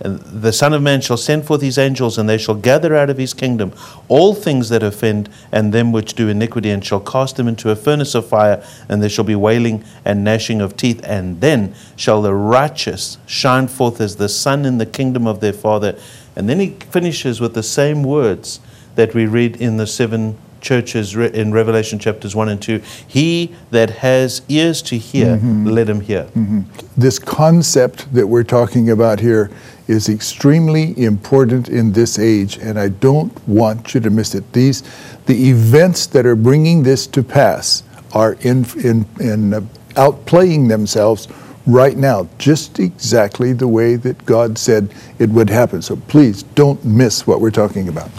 And 0.00 0.20
the 0.20 0.52
Son 0.52 0.72
of 0.74 0.80
Man 0.80 1.00
shall 1.00 1.16
send 1.16 1.44
forth 1.44 1.60
his 1.60 1.76
angels, 1.76 2.18
and 2.18 2.28
they 2.28 2.38
shall 2.38 2.54
gather 2.54 2.94
out 2.94 3.10
of 3.10 3.18
his 3.18 3.34
kingdom 3.34 3.72
all 4.06 4.32
things 4.32 4.68
that 4.68 4.84
offend 4.84 5.28
and 5.50 5.74
them 5.74 5.90
which 5.90 6.14
do 6.14 6.28
iniquity, 6.28 6.70
and 6.70 6.84
shall 6.84 7.00
cast 7.00 7.34
them 7.34 7.48
into 7.48 7.70
a 7.70 7.74
furnace 7.74 8.14
of 8.14 8.28
fire, 8.28 8.64
and 8.88 9.02
there 9.02 9.10
shall 9.10 9.24
be 9.24 9.34
wailing 9.34 9.82
and 10.04 10.22
gnashing 10.22 10.60
of 10.60 10.76
teeth. 10.76 11.00
And 11.02 11.40
then 11.40 11.74
shall 11.96 12.22
the 12.22 12.32
righteous 12.32 13.18
shine 13.26 13.66
forth 13.66 14.00
as 14.00 14.14
the 14.14 14.28
sun 14.28 14.64
in 14.64 14.78
the 14.78 14.86
kingdom 14.86 15.26
of 15.26 15.40
their 15.40 15.52
Father. 15.52 15.98
And 16.36 16.48
then 16.48 16.60
he 16.60 16.76
finishes 16.92 17.40
with 17.40 17.54
the 17.54 17.64
same 17.64 18.04
words 18.04 18.60
that 18.94 19.14
we 19.14 19.26
read 19.26 19.56
in 19.56 19.76
the 19.76 19.86
seven 19.86 20.36
churches 20.60 21.14
in 21.16 21.52
Revelation 21.52 21.98
chapters 21.98 22.34
1 22.34 22.48
and 22.48 22.60
2. 22.62 22.82
He 23.06 23.54
that 23.70 23.90
has 23.90 24.42
ears 24.48 24.82
to 24.82 24.98
hear, 24.98 25.36
mm-hmm. 25.36 25.66
let 25.66 25.88
him 25.88 26.00
hear. 26.00 26.24
Mm-hmm. 26.24 26.60
This 26.96 27.18
concept 27.18 28.12
that 28.12 28.26
we're 28.26 28.44
talking 28.44 28.90
about 28.90 29.20
here 29.20 29.50
is 29.88 30.08
extremely 30.08 30.96
important 31.02 31.68
in 31.68 31.92
this 31.92 32.18
age, 32.18 32.58
and 32.58 32.78
I 32.78 32.88
don't 32.88 33.36
want 33.48 33.94
you 33.94 34.00
to 34.00 34.10
miss 34.10 34.34
it. 34.34 34.52
These, 34.52 34.82
the 35.26 35.50
events 35.50 36.06
that 36.08 36.26
are 36.26 36.36
bringing 36.36 36.82
this 36.82 37.06
to 37.08 37.22
pass 37.22 37.82
are 38.12 38.34
in, 38.42 38.66
in, 38.84 39.06
in 39.18 39.54
uh, 39.54 39.60
outplaying 39.94 40.68
themselves 40.68 41.26
right 41.66 41.96
now, 41.96 42.28
just 42.38 42.78
exactly 42.78 43.52
the 43.52 43.68
way 43.68 43.96
that 43.96 44.24
God 44.24 44.58
said 44.58 44.92
it 45.18 45.30
would 45.30 45.50
happen. 45.50 45.82
So 45.82 45.96
please 45.96 46.42
don't 46.42 46.82
miss 46.84 47.26
what 47.26 47.40
we're 47.40 47.50
talking 47.50 47.88
about. 47.88 48.10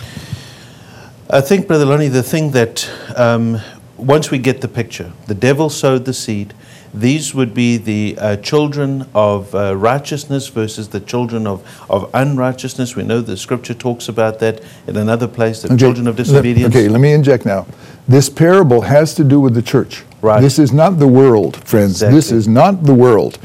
I 1.34 1.40
think, 1.40 1.66
Brother 1.66 1.86
Lonnie, 1.86 2.10
the 2.10 2.24
thing 2.24 2.52
that 2.52 2.90
um, 3.16 3.62
once 3.96 4.32
we 4.32 4.38
get 4.38 4.60
the 4.60 4.68
picture, 4.68 5.14
the 5.28 5.34
devil 5.34 5.70
sowed 5.70 6.04
the 6.04 6.14
seed. 6.14 6.54
These 6.94 7.34
would 7.34 7.54
be 7.54 7.78
the 7.78 8.18
uh, 8.20 8.36
children 8.36 9.08
of 9.16 9.56
uh, 9.56 9.78
righteousness 9.78 10.50
versus 10.50 10.90
the 10.90 11.00
children 11.00 11.48
of, 11.48 11.66
of 11.90 12.10
unrighteousness. 12.14 12.98
We 12.98 13.04
know 13.04 13.22
the 13.22 13.38
scripture 13.38 13.74
talks 13.74 14.10
about 14.10 14.40
that 14.40 14.62
in 14.88 14.98
another 14.98 15.30
place, 15.30 15.62
the 15.62 15.70
Okay, 15.70 15.78
children 15.78 16.06
of 16.06 16.18
disobedience. 16.18 16.76
okay, 16.76 16.90
let 16.90 17.00
me 17.00 17.14
inject 17.14 17.46
now. 17.46 17.66
This 18.10 18.28
parable 18.28 18.82
has 18.82 19.16
to 19.16 19.24
do 19.24 19.40
with 19.40 19.54
the 19.54 19.62
church. 19.62 20.04
Right. 20.22 20.42
This 20.42 20.60
is 20.60 20.74
not 20.74 21.00
the 21.00 21.08
world, 21.08 21.66
friends. 21.66 22.02
This 22.02 22.30
is 22.30 22.46
not 22.46 22.84
the 22.84 22.94
world. 22.94 23.40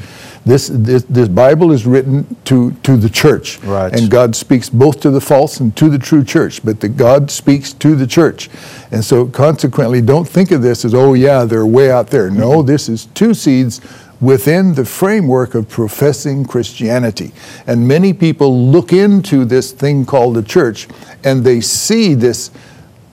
This, 0.47 0.69
this, 0.73 1.03
this 1.03 1.27
Bible 1.27 1.73
is 1.73 1.85
written 1.85 2.37
to, 2.45 2.71
to 2.83 2.95
the 2.95 3.09
church. 3.09 3.59
Right. 3.63 3.93
And 3.93 4.09
God 4.09 4.33
speaks 4.33 4.69
both 4.69 5.01
to 5.01 5.11
the 5.11 5.19
false 5.19 5.59
and 5.59 5.75
to 5.75 5.89
the 5.89 5.99
true 5.99 6.23
church, 6.23 6.63
but 6.63 6.79
the 6.79 6.87
God 6.87 7.29
speaks 7.29 7.73
to 7.73 7.97
the 7.97 8.07
church. 8.07 8.49
And 8.89 9.03
so 9.03 9.25
consequently, 9.25 9.99
don't 9.99 10.25
think 10.25 10.51
of 10.51 10.61
this 10.61 10.85
as, 10.85 10.93
oh 10.93 11.15
yeah, 11.15 11.43
they're 11.43 11.65
way 11.65 11.91
out 11.91 12.07
there. 12.07 12.29
No, 12.29 12.61
this 12.63 12.87
is 12.87 13.07
two 13.07 13.33
seeds 13.33 13.81
within 14.21 14.73
the 14.73 14.85
framework 14.85 15.53
of 15.53 15.67
professing 15.67 16.45
Christianity. 16.45 17.33
And 17.67 17.85
many 17.85 18.13
people 18.13 18.71
look 18.71 18.93
into 18.93 19.43
this 19.43 19.73
thing 19.73 20.05
called 20.05 20.35
the 20.35 20.43
church 20.43 20.87
and 21.25 21.43
they 21.43 21.59
see 21.59 22.13
this 22.13 22.51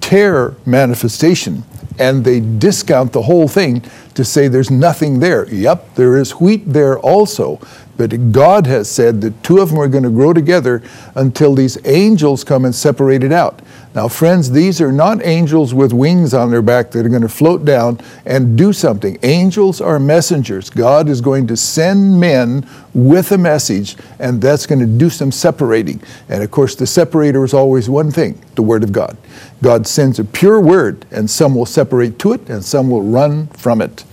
terror 0.00 0.55
manifestation 0.64 1.64
and 1.99 2.25
they 2.25 2.38
discount 2.41 3.12
the 3.12 3.23
whole 3.23 3.49
thing 3.49 3.83
to 4.14 4.25
say 4.25 4.49
there's 4.49 4.71
nothing 4.71 5.18
there. 5.18 5.49
Yep, 5.52 5.94
there 5.94 6.16
is 6.16 6.33
wheat 6.33 6.62
there 6.66 6.99
also, 6.99 7.61
but 7.97 8.33
God 8.33 8.66
has 8.66 8.90
said 8.90 9.21
that 9.23 9.42
two 9.42 9.59
of 9.59 9.71
them 9.71 9.78
are 9.78 9.88
going 9.88 10.04
to 10.04 10.11
grow 10.11 10.33
together 10.33 10.83
until 11.14 11.54
these 11.54 11.78
angels 11.87 12.44
come 12.44 12.64
and 12.64 12.75
separate 12.75 13.25
it 13.25 13.33
out. 13.33 13.61
Now, 13.94 14.08
friends, 14.08 14.50
these 14.50 14.80
are 14.80 14.90
not 14.90 15.24
angels 15.24 15.72
with 15.72 15.92
wings 15.92 16.34
on 16.34 16.50
their 16.50 16.62
back 16.62 16.90
that 16.90 17.06
are 17.06 17.08
going 17.08 17.22
to 17.22 17.28
float 17.28 17.64
down 17.64 18.00
and 18.26 18.58
do 18.58 18.72
something. 18.72 19.18
Angels 19.22 19.80
are 19.80 20.00
messengers. 20.00 20.68
God 20.68 21.08
is 21.08 21.20
going 21.20 21.46
to 21.46 21.56
send 21.56 22.18
men 22.18 22.68
with 22.92 23.30
a 23.30 23.38
message, 23.38 23.96
and 24.18 24.42
that's 24.42 24.66
going 24.66 24.80
to 24.80 24.86
do 24.86 25.08
some 25.08 25.30
separating. 25.30 26.02
And 26.28 26.42
of 26.42 26.50
course, 26.50 26.74
the 26.74 26.88
separator 26.88 27.44
is 27.44 27.54
always 27.54 27.88
one 27.88 28.10
thing 28.10 28.40
the 28.56 28.62
Word 28.62 28.82
of 28.82 28.90
God. 28.90 29.16
God 29.62 29.86
sends 29.86 30.18
a 30.18 30.24
pure 30.24 30.60
word, 30.60 31.06
and 31.12 31.30
some 31.30 31.54
will 31.54 31.66
separate 31.66 32.18
to 32.18 32.32
it, 32.32 32.48
and 32.50 32.64
some 32.64 32.90
will 32.90 33.02
run 33.02 33.46
from 33.48 33.80
it. 33.80 34.04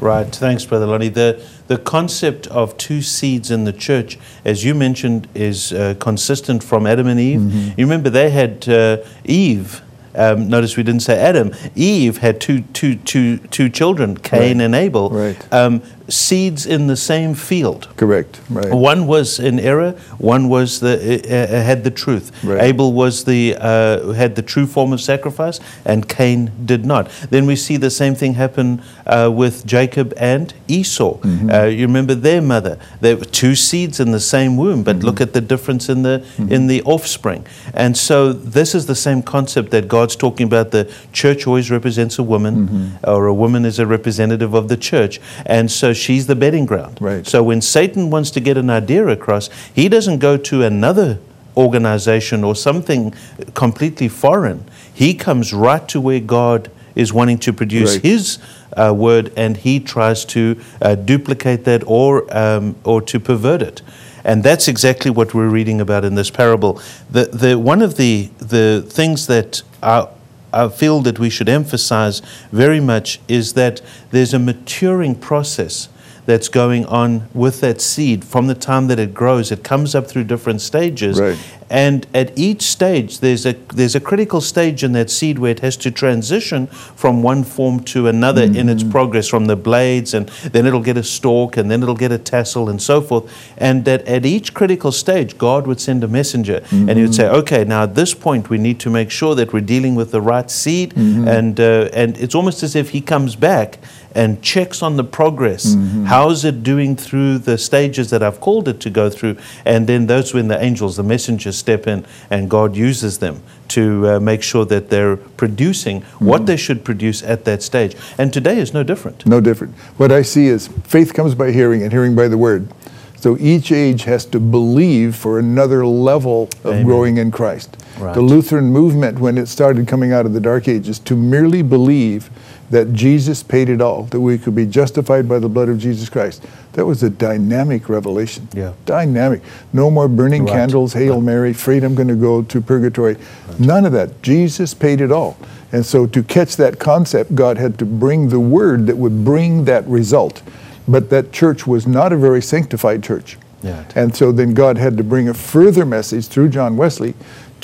Right. 0.00 0.26
Thanks, 0.34 0.64
Brother 0.64 0.86
Lonnie. 0.86 1.08
The, 1.08 1.46
the 1.68 1.78
concept 1.78 2.46
of 2.48 2.76
two 2.76 3.02
seeds 3.02 3.50
in 3.50 3.64
the 3.64 3.72
church, 3.72 4.18
as 4.44 4.64
you 4.64 4.74
mentioned, 4.74 5.26
is 5.34 5.72
uh, 5.72 5.94
consistent 5.98 6.62
from 6.62 6.86
Adam 6.86 7.06
and 7.06 7.18
Eve. 7.20 7.78
You 7.78 7.84
remember 7.86 8.10
they 8.10 8.30
had 8.30 8.68
uh, 8.68 8.98
Eve. 9.24 9.82
Um, 10.14 10.48
notice 10.48 10.78
we 10.78 10.82
didn't 10.82 11.02
say 11.02 11.18
Adam. 11.18 11.52
Eve 11.74 12.18
had 12.18 12.40
two, 12.40 12.62
two, 12.72 12.96
two, 12.96 13.36
two 13.38 13.68
children, 13.68 14.16
Cain 14.16 14.58
Right. 14.58 14.64
and 14.64 14.74
Abel. 14.74 15.10
Right. 15.10 15.52
Um, 15.52 15.82
seeds 16.08 16.66
in 16.66 16.86
the 16.86 16.96
same 16.96 17.34
field. 17.34 17.88
Correct. 17.96 18.40
Right. 18.50 18.72
One 18.72 19.06
was 19.06 19.38
in 19.38 19.58
error. 19.58 19.92
One 20.18 20.48
was 20.48 20.80
the 20.80 20.94
uh, 20.96 21.56
uh, 21.56 21.62
had 21.62 21.82
the 21.84 21.90
truth. 21.90 22.30
Right. 22.44 22.62
Abel 22.62 22.92
was 22.92 23.24
the 23.24 23.56
uh, 23.58 24.12
had 24.12 24.36
the 24.36 24.42
true 24.42 24.66
form 24.66 24.92
of 24.92 25.00
sacrifice, 25.00 25.60
and 25.84 26.08
Cain 26.08 26.50
did 26.64 26.84
not. 26.84 27.10
Then 27.30 27.46
we 27.46 27.56
see 27.56 27.76
the 27.76 27.90
same 27.90 28.14
thing 28.14 28.34
happen 28.34 28.82
uh, 29.06 29.30
with 29.34 29.66
Jacob 29.66 30.12
and 30.16 30.52
Esau. 30.68 31.18
Mm-hmm. 31.18 31.50
Uh, 31.50 31.64
you 31.64 31.86
remember 31.86 32.14
their 32.14 32.40
mother? 32.42 32.78
There 33.00 33.16
were 33.16 33.24
two 33.24 33.54
seeds 33.54 34.00
in 34.00 34.12
the 34.12 34.20
same 34.20 34.56
womb, 34.56 34.82
but 34.84 34.96
Mm-hmm. 34.96 35.06
look 35.06 35.20
at 35.20 35.32
the 35.32 35.40
difference 35.40 35.88
in 35.88 36.02
the 36.02 36.24
in 36.48 36.68
the 36.68 36.82
offspring. 36.84 37.44
And 37.74 37.96
so 37.96 38.32
this 38.32 38.74
is 38.74 38.86
the 38.86 38.94
same 38.94 39.22
concept 39.22 39.70
that 39.72 39.88
God's 39.88 40.16
talking 40.16 40.46
about. 40.46 40.70
The 40.70 40.90
church 41.12 41.46
always 41.46 41.70
represents 41.70 42.18
a 42.18 42.22
woman, 42.22 42.54
Mm-hmm. 42.56 43.10
or 43.10 43.26
a 43.26 43.34
woman 43.34 43.64
is 43.64 43.78
a 43.78 43.86
representative 43.86 44.54
of 44.54 44.68
the 44.68 44.76
church, 44.76 45.20
and 45.44 45.70
so 45.70 45.92
she's 45.96 46.26
the 46.26 46.36
bedding 46.36 46.66
ground. 46.66 46.98
Right. 47.00 47.26
So 47.26 47.42
when 47.42 47.60
Satan 47.60 48.10
wants 48.10 48.30
to 48.32 48.40
get 48.40 48.56
an 48.56 48.70
idea 48.70 49.06
across, 49.06 49.50
he 49.74 49.88
doesn't 49.88 50.18
go 50.18 50.36
to 50.36 50.62
another 50.62 51.18
organization 51.56 52.44
or 52.44 52.54
something 52.54 53.14
completely 53.54 54.08
foreign. 54.08 54.64
He 54.92 55.14
comes 55.14 55.52
right 55.52 55.86
to 55.88 56.00
where 56.00 56.20
God 56.20 56.70
is 56.94 57.12
wanting 57.12 57.38
to 57.38 57.52
produce 57.52 57.94
Right. 57.94 58.02
His 58.02 58.38
uh, 58.76 58.92
word, 58.96 59.32
and 59.36 59.56
he 59.56 59.80
tries 59.80 60.24
to 60.26 60.60
uh, 60.82 60.94
duplicate 60.94 61.64
that 61.64 61.82
or 61.86 62.26
um, 62.36 62.76
or 62.84 63.00
to 63.02 63.18
pervert 63.20 63.62
it. 63.62 63.82
And 64.26 64.42
that's 64.42 64.66
exactly 64.66 65.10
what 65.10 65.34
we're 65.34 65.48
reading 65.48 65.80
about 65.80 66.04
in 66.04 66.16
this 66.16 66.30
parable. 66.30 66.80
The, 67.12 67.26
the, 67.26 67.56
one 67.56 67.80
of 67.80 67.96
the, 67.96 68.28
the 68.38 68.84
things 68.84 69.28
that 69.28 69.62
I, 69.84 70.08
I 70.56 70.68
feel 70.68 71.00
that 71.02 71.18
we 71.18 71.28
should 71.30 71.48
emphasize 71.48 72.22
very 72.50 72.80
much 72.80 73.20
is 73.28 73.52
that 73.52 73.82
there's 74.10 74.32
a 74.32 74.38
maturing 74.38 75.14
process 75.14 75.88
that's 76.26 76.48
going 76.48 76.84
on 76.86 77.28
with 77.32 77.60
that 77.60 77.80
seed 77.80 78.24
from 78.24 78.48
the 78.48 78.54
time 78.54 78.88
that 78.88 78.98
it 78.98 79.14
grows. 79.14 79.50
It 79.50 79.62
comes 79.62 79.94
up 79.94 80.06
through 80.06 80.24
different 80.24 80.60
stages. 80.60 81.18
Right. 81.18 81.38
And 81.68 82.06
at 82.14 82.36
each 82.38 82.62
stage, 82.62 83.20
there's 83.20 83.44
a, 83.44 83.54
there's 83.74 83.96
a 83.96 84.00
critical 84.00 84.40
stage 84.40 84.84
in 84.84 84.92
that 84.92 85.10
seed 85.10 85.38
where 85.38 85.50
it 85.50 85.60
has 85.60 85.76
to 85.78 85.90
transition 85.90 86.68
from 86.68 87.22
one 87.22 87.42
form 87.42 87.82
to 87.84 88.06
another 88.06 88.46
mm-hmm. 88.46 88.56
in 88.56 88.68
its 88.68 88.84
progress, 88.84 89.26
from 89.26 89.46
the 89.46 89.56
blades, 89.56 90.14
and 90.14 90.28
then 90.28 90.66
it'll 90.66 90.82
get 90.82 90.96
a 90.96 91.02
stalk, 91.02 91.56
and 91.56 91.70
then 91.70 91.82
it'll 91.82 91.96
get 91.96 92.12
a 92.12 92.18
tassel, 92.18 92.68
and 92.68 92.80
so 92.80 93.00
forth. 93.00 93.32
And 93.58 93.84
that 93.84 94.06
at 94.06 94.24
each 94.24 94.54
critical 94.54 94.92
stage, 94.92 95.38
God 95.38 95.66
would 95.66 95.80
send 95.80 96.04
a 96.04 96.08
messenger, 96.08 96.62
and 96.70 96.90
He 96.90 97.02
would 97.02 97.10
mm-hmm. 97.10 97.12
say, 97.12 97.28
"Okay, 97.28 97.64
now 97.64 97.82
at 97.82 97.96
this 97.96 98.14
point, 98.14 98.48
we 98.48 98.58
need 98.58 98.78
to 98.80 98.90
make 98.90 99.10
sure 99.10 99.34
that 99.34 99.52
we're 99.52 99.60
dealing 99.60 99.96
with 99.96 100.12
the 100.12 100.20
right 100.20 100.50
seed." 100.50 100.94
Mm-hmm. 100.94 101.28
And 101.28 101.60
uh, 101.60 101.88
and 101.92 102.16
it's 102.18 102.36
almost 102.36 102.62
as 102.62 102.76
if 102.76 102.90
He 102.90 103.00
comes 103.00 103.34
back 103.34 103.78
and 104.16 104.42
checks 104.42 104.82
on 104.82 104.96
the 104.96 105.04
progress. 105.04 105.76
How's 106.06 106.44
it 106.44 106.62
doing 106.62 106.96
through 106.96 107.38
the 107.38 107.58
stages 107.58 108.10
that 108.10 108.22
I've 108.22 108.40
called 108.40 108.66
it 108.66 108.80
to 108.80 108.90
go 108.90 109.10
through? 109.10 109.36
And 109.64 109.86
then 109.86 110.06
those 110.06 110.32
when 110.32 110.48
the 110.48 110.60
angels, 110.60 110.96
the 110.96 111.02
messengers 111.02 111.56
step 111.56 111.86
in 111.86 112.06
and 112.30 112.48
God 112.50 112.74
uses 112.74 113.18
them 113.18 113.42
to 113.68 114.08
uh, 114.08 114.20
make 114.20 114.42
sure 114.42 114.64
that 114.64 114.88
they're 114.90 115.16
producing 115.16 116.02
what 116.18 116.46
they 116.46 116.56
should 116.56 116.84
produce 116.84 117.22
at 117.22 117.44
that 117.44 117.62
stage. 117.62 117.96
And 118.16 118.32
today 118.32 118.58
is 118.58 118.72
no 118.72 118.82
different. 118.82 119.26
No 119.26 119.40
different. 119.40 119.74
What 119.98 120.10
I 120.10 120.22
see 120.22 120.46
is 120.46 120.68
faith 120.84 121.12
comes 121.12 121.34
by 121.34 121.52
hearing 121.52 121.82
and 121.82 121.92
hearing 121.92 122.14
by 122.14 122.28
the 122.28 122.38
word. 122.38 122.68
So 123.16 123.36
each 123.38 123.72
age 123.72 124.04
has 124.04 124.24
to 124.26 124.38
believe 124.38 125.16
for 125.16 125.38
another 125.38 125.84
level 125.86 126.44
of 126.62 126.74
Amen. 126.74 126.84
growing 126.84 127.16
in 127.16 127.30
Christ. 127.30 127.76
Right. 127.98 128.14
The 128.14 128.20
Lutheran 128.20 128.66
movement, 128.66 129.18
when 129.18 129.38
it 129.38 129.46
started 129.46 129.88
coming 129.88 130.12
out 130.12 130.26
of 130.26 130.32
the 130.32 130.40
Dark 130.40 130.68
Ages, 130.68 130.98
to 131.00 131.16
merely 131.16 131.62
believe 131.62 132.30
that 132.70 132.92
Jesus 132.92 133.42
paid 133.42 133.68
it 133.68 133.80
all, 133.80 134.04
that 134.04 134.20
we 134.20 134.38
could 134.38 134.54
be 134.54 134.66
justified 134.66 135.28
by 135.28 135.38
the 135.38 135.48
blood 135.48 135.68
of 135.68 135.78
Jesus 135.78 136.08
Christ. 136.08 136.44
That 136.72 136.84
was 136.84 137.02
a 137.02 137.10
dynamic 137.10 137.88
revelation. 137.88 138.48
Yeah. 138.54 138.72
Dynamic. 138.84 139.42
No 139.72 139.90
more 139.90 140.08
burning 140.08 140.44
Right. 140.44 140.52
candles, 140.52 140.92
Hail 140.92 141.20
Mary, 141.20 141.52
freedom 141.52 141.94
going 141.94 142.08
to 142.08 142.14
go 142.14 142.42
to 142.42 142.60
purgatory. 142.60 143.16
None 143.58 143.84
of 143.86 143.92
that. 143.92 144.20
Jesus 144.22 144.74
paid 144.74 145.00
it 145.00 145.12
all. 145.12 145.36
And 145.72 145.86
so 145.86 146.06
to 146.06 146.22
catch 146.22 146.56
that 146.56 146.78
concept, 146.78 147.34
God 147.34 147.58
had 147.58 147.78
to 147.78 147.84
bring 147.84 148.28
the 148.28 148.40
word 148.40 148.86
that 148.86 148.96
would 148.96 149.24
bring 149.24 149.64
that 149.64 149.86
result. 149.86 150.42
But 150.88 151.10
that 151.10 151.32
church 151.32 151.66
was 151.66 151.86
not 151.86 152.12
a 152.12 152.16
very 152.16 152.42
sanctified 152.42 153.02
church. 153.02 153.36
Yeah. 153.62 153.84
And 153.94 154.14
so 154.14 154.30
then 154.32 154.54
God 154.54 154.78
had 154.78 154.96
to 154.98 155.04
bring 155.04 155.28
a 155.28 155.34
further 155.34 155.84
message 155.84 156.28
through 156.28 156.50
John 156.50 156.76
Wesley 156.76 157.14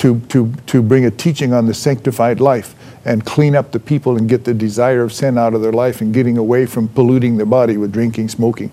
to, 0.03 0.19
to, 0.19 0.51
to 0.67 0.81
bring 0.81 1.05
a 1.05 1.11
teaching 1.11 1.53
on 1.53 1.65
the 1.65 1.73
sanctified 1.73 2.41
life 2.41 2.75
and 3.05 3.25
clean 3.25 3.55
up 3.55 3.71
the 3.71 3.79
people 3.79 4.17
and 4.17 4.27
get 4.27 4.43
the 4.43 4.53
desire 4.53 5.01
of 5.01 5.13
sin 5.13 5.37
out 5.37 5.53
of 5.53 5.61
their 5.61 5.71
life 5.71 6.01
and 6.01 6.13
getting 6.13 6.37
away 6.37 6.65
from 6.65 6.89
polluting 6.89 7.37
their 7.37 7.45
body 7.45 7.77
with 7.77 7.93
drinking, 7.93 8.27
smoking. 8.27 8.69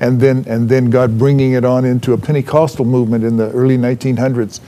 And 0.00 0.22
then, 0.22 0.46
and 0.48 0.70
then 0.70 0.88
God 0.88 1.18
bringing 1.18 1.52
it 1.52 1.66
on 1.66 1.84
into 1.84 2.14
a 2.14 2.16
Pentecostal 2.16 2.86
movement 2.86 3.24
in 3.24 3.36
the 3.36 3.50
early 3.50 3.76
1900s 3.76 4.60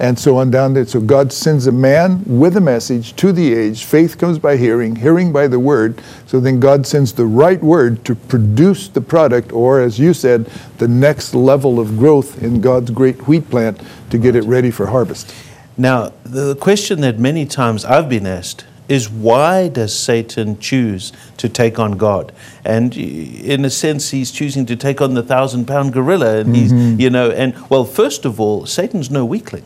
and 0.00 0.18
so 0.18 0.38
on 0.38 0.50
down 0.50 0.74
there. 0.74 0.84
So 0.86 1.00
God 1.00 1.32
sends 1.32 1.68
a 1.68 1.72
man 1.72 2.24
with 2.26 2.56
a 2.56 2.60
message 2.60 3.14
to 3.16 3.30
the 3.30 3.54
age. 3.54 3.84
Faith 3.84 4.18
comes 4.18 4.40
by 4.40 4.56
hearing, 4.56 4.96
hearing 4.96 5.30
by 5.30 5.46
the 5.46 5.60
word. 5.60 6.02
So 6.26 6.40
then 6.40 6.58
God 6.58 6.84
sends 6.84 7.12
the 7.12 7.26
right 7.26 7.62
word 7.62 8.04
to 8.06 8.16
produce 8.16 8.88
the 8.88 9.02
product, 9.02 9.52
or 9.52 9.80
as 9.80 10.00
you 10.00 10.14
said, 10.14 10.46
the 10.78 10.88
next 10.88 11.32
level 11.32 11.78
of 11.78 11.96
growth 11.96 12.42
in 12.42 12.60
God's 12.60 12.90
great 12.90 13.28
wheat 13.28 13.48
plant 13.50 13.80
to 14.10 14.18
get 14.18 14.34
it 14.34 14.42
ready 14.42 14.72
for 14.72 14.86
harvest. 14.86 15.32
Now, 15.80 16.12
the 16.24 16.56
question 16.56 17.00
that 17.00 17.18
many 17.18 17.46
times 17.46 17.86
I've 17.86 18.06
been 18.10 18.26
asked 18.26 18.66
is 18.86 19.08
why 19.08 19.68
does 19.68 19.98
Satan 19.98 20.58
choose 20.58 21.10
to 21.38 21.48
take 21.48 21.78
on 21.78 21.92
God? 21.92 22.32
And 22.66 22.94
in 22.94 23.64
a 23.64 23.70
sense, 23.70 24.10
he's 24.10 24.30
choosing 24.30 24.66
to 24.66 24.76
take 24.76 25.00
on 25.00 25.14
the 25.14 25.22
thousand 25.22 25.64
pound 25.66 25.94
gorilla. 25.94 26.38
And 26.40 26.54
he's, 26.54 26.72
you 27.00 27.08
know, 27.08 27.30
and 27.30 27.54
well, 27.70 27.86
first 27.86 28.26
of 28.26 28.38
all, 28.38 28.66
Satan's 28.66 29.10
no 29.10 29.24
weakling. 29.24 29.64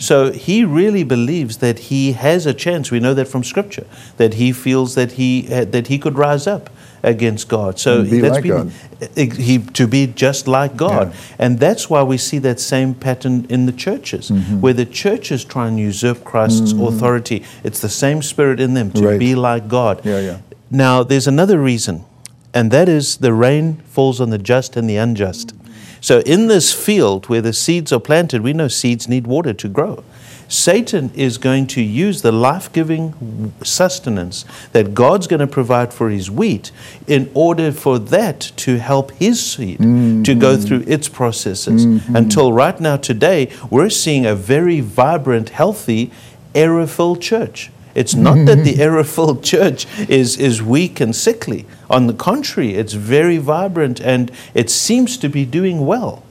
So 0.00 0.32
he 0.32 0.64
really 0.64 1.04
believes 1.04 1.58
that 1.58 1.78
he 1.78 2.12
has 2.14 2.44
a 2.44 2.54
chance. 2.54 2.90
We 2.90 2.98
know 2.98 3.14
that 3.14 3.28
from 3.28 3.44
Scripture, 3.44 3.86
that 4.16 4.34
he 4.34 4.50
feels 4.52 4.96
that 4.96 5.12
he, 5.12 5.46
uh, 5.52 5.66
that 5.66 5.86
he 5.86 5.98
could 5.98 6.18
rise 6.18 6.48
up. 6.48 6.70
Against 7.02 7.48
God. 7.48 7.78
So 7.78 8.04
be 8.04 8.20
that's 8.20 8.34
like 8.34 8.42
been, 8.44 8.72
eh, 9.16 9.34
he, 9.34 9.58
to 9.58 9.86
be 9.86 10.06
just 10.06 10.46
like 10.46 10.76
God. 10.76 11.08
Yeah. 11.10 11.16
And 11.38 11.58
that's 11.58 11.90
why 11.90 12.02
we 12.02 12.16
see 12.18 12.38
that 12.38 12.60
same 12.60 12.94
pattern 12.94 13.46
in 13.48 13.66
the 13.66 13.72
churches, 13.72 14.30
Mm-hmm. 14.30 14.60
where 14.60 14.72
the 14.74 14.86
churches 14.86 15.44
try 15.44 15.66
and 15.68 15.78
usurp 15.78 16.22
Christ's 16.24 16.72
authority. 16.72 17.42
It's 17.64 17.80
the 17.80 17.88
same 17.88 18.22
spirit 18.22 18.60
in 18.60 18.74
them 18.74 18.90
to 18.92 19.02
Right. 19.02 19.18
be 19.18 19.34
like 19.34 19.68
God. 19.68 20.00
Yeah, 20.04 20.20
yeah. 20.20 20.38
Now, 20.70 21.02
there's 21.02 21.26
another 21.26 21.58
reason, 21.58 22.04
and 22.54 22.70
that 22.70 22.88
is 22.88 23.16
the 23.18 23.32
rain 23.32 23.82
falls 23.88 24.20
on 24.20 24.30
the 24.30 24.38
just 24.38 24.76
and 24.76 24.88
the 24.88 24.96
unjust. 24.96 25.54
So, 26.00 26.20
in 26.20 26.48
this 26.48 26.72
field 26.72 27.28
where 27.28 27.42
the 27.42 27.52
seeds 27.52 27.92
are 27.92 28.00
planted, 28.00 28.42
we 28.42 28.52
know 28.52 28.68
seeds 28.68 29.08
need 29.08 29.26
water 29.26 29.52
to 29.54 29.68
grow. 29.68 30.02
Satan 30.48 31.10
is 31.14 31.38
going 31.38 31.66
to 31.68 31.82
use 31.82 32.22
the 32.22 32.32
life 32.32 32.72
giving 32.72 33.52
sustenance 33.62 34.44
that 34.72 34.94
God's 34.94 35.26
going 35.26 35.40
to 35.40 35.46
provide 35.46 35.92
for 35.92 36.10
his 36.10 36.30
wheat 36.30 36.70
in 37.06 37.30
order 37.34 37.72
for 37.72 37.98
that 37.98 38.40
to 38.56 38.78
help 38.78 39.10
his 39.12 39.44
seed 39.44 39.78
to 39.78 40.34
go 40.34 40.54
mm-hmm. 40.56 40.62
through 40.62 40.84
its 40.86 41.08
processes. 41.08 41.86
Mm-hmm. 41.86 42.16
Until 42.16 42.52
right 42.52 42.78
now, 42.80 42.96
today, 42.96 43.50
we're 43.70 43.90
seeing 43.90 44.26
a 44.26 44.34
very 44.34 44.80
vibrant, 44.80 45.50
healthy, 45.50 46.10
error 46.54 46.86
filled 46.86 47.20
church. 47.20 47.70
It's 47.94 48.14
not 48.14 48.46
that 48.46 48.64
the 48.64 48.80
error 48.82 49.04
filled 49.04 49.44
church 49.44 49.86
is, 50.08 50.36
is 50.38 50.62
weak 50.62 51.00
and 51.00 51.14
sickly. 51.14 51.66
On 51.90 52.06
the 52.06 52.14
contrary, 52.14 52.74
it's 52.74 52.94
very 52.94 53.38
vibrant 53.38 54.00
and 54.00 54.30
it 54.54 54.70
seems 54.70 55.16
to 55.18 55.28
be 55.28 55.44
doing 55.44 55.84
well. 55.84 56.22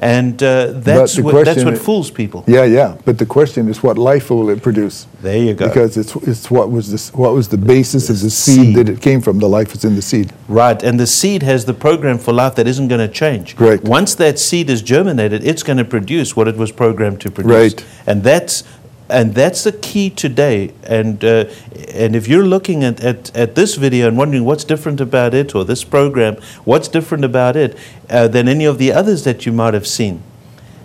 And 0.00 0.40
uh, 0.42 0.72
that's, 0.74 1.16
the 1.16 1.22
what, 1.22 1.44
that's 1.44 1.64
what 1.64 1.76
fools 1.76 2.10
people. 2.10 2.44
Yeah, 2.46 2.64
yeah. 2.64 2.96
But 3.04 3.18
the 3.18 3.26
question 3.26 3.68
is, 3.68 3.82
what 3.82 3.98
life 3.98 4.30
will 4.30 4.48
it 4.50 4.62
produce? 4.62 5.06
There 5.20 5.36
you 5.36 5.54
go. 5.54 5.66
Because 5.66 5.96
it's 5.96 6.14
it's 6.16 6.50
what 6.50 6.70
was 6.70 6.92
this 6.92 7.12
what 7.12 7.34
was 7.34 7.48
the 7.48 7.58
basis 7.58 8.08
of 8.08 8.20
the 8.20 8.30
seed, 8.30 8.66
seed. 8.66 8.76
that 8.76 8.88
it 8.88 9.00
came 9.00 9.20
from. 9.20 9.40
The 9.40 9.48
life 9.48 9.74
is 9.74 9.84
in 9.84 9.96
the 9.96 10.02
seed. 10.02 10.32
Right, 10.46 10.80
and 10.84 11.00
the 11.00 11.06
seed 11.06 11.42
has 11.42 11.64
the 11.64 11.74
program 11.74 12.18
for 12.18 12.32
life 12.32 12.54
that 12.54 12.68
isn't 12.68 12.86
going 12.86 13.00
to 13.00 13.12
change. 13.12 13.58
Right. 13.58 13.82
Once 13.82 14.14
that 14.16 14.38
seed 14.38 14.70
is 14.70 14.82
germinated, 14.82 15.42
it's 15.42 15.64
going 15.64 15.78
to 15.78 15.84
produce 15.84 16.36
what 16.36 16.46
it 16.46 16.56
was 16.56 16.70
programmed 16.70 17.20
to 17.22 17.30
produce. 17.30 17.74
Right. 17.74 17.86
And 18.06 18.22
that's 18.22 18.62
and 19.08 19.34
that's 19.34 19.64
the 19.64 19.72
key 19.72 20.10
today. 20.10 20.72
And 20.84 21.24
uh, 21.24 21.46
and 21.94 22.14
if 22.14 22.28
you're 22.28 22.46
looking 22.46 22.84
at, 22.84 23.00
at, 23.02 23.34
at 23.36 23.54
this 23.54 23.76
video 23.76 24.08
and 24.08 24.16
wondering 24.16 24.44
what's 24.44 24.64
different 24.64 25.00
about 25.00 25.34
it 25.34 25.54
or 25.54 25.64
this 25.64 25.84
program, 25.84 26.36
what's 26.64 26.88
different 26.88 27.24
about 27.24 27.56
it 27.56 27.76
uh, 28.10 28.28
than 28.28 28.48
any 28.48 28.64
of 28.64 28.78
the 28.78 28.92
others 28.92 29.24
that 29.24 29.46
you 29.46 29.52
might 29.52 29.74
have 29.74 29.86
seen, 29.86 30.22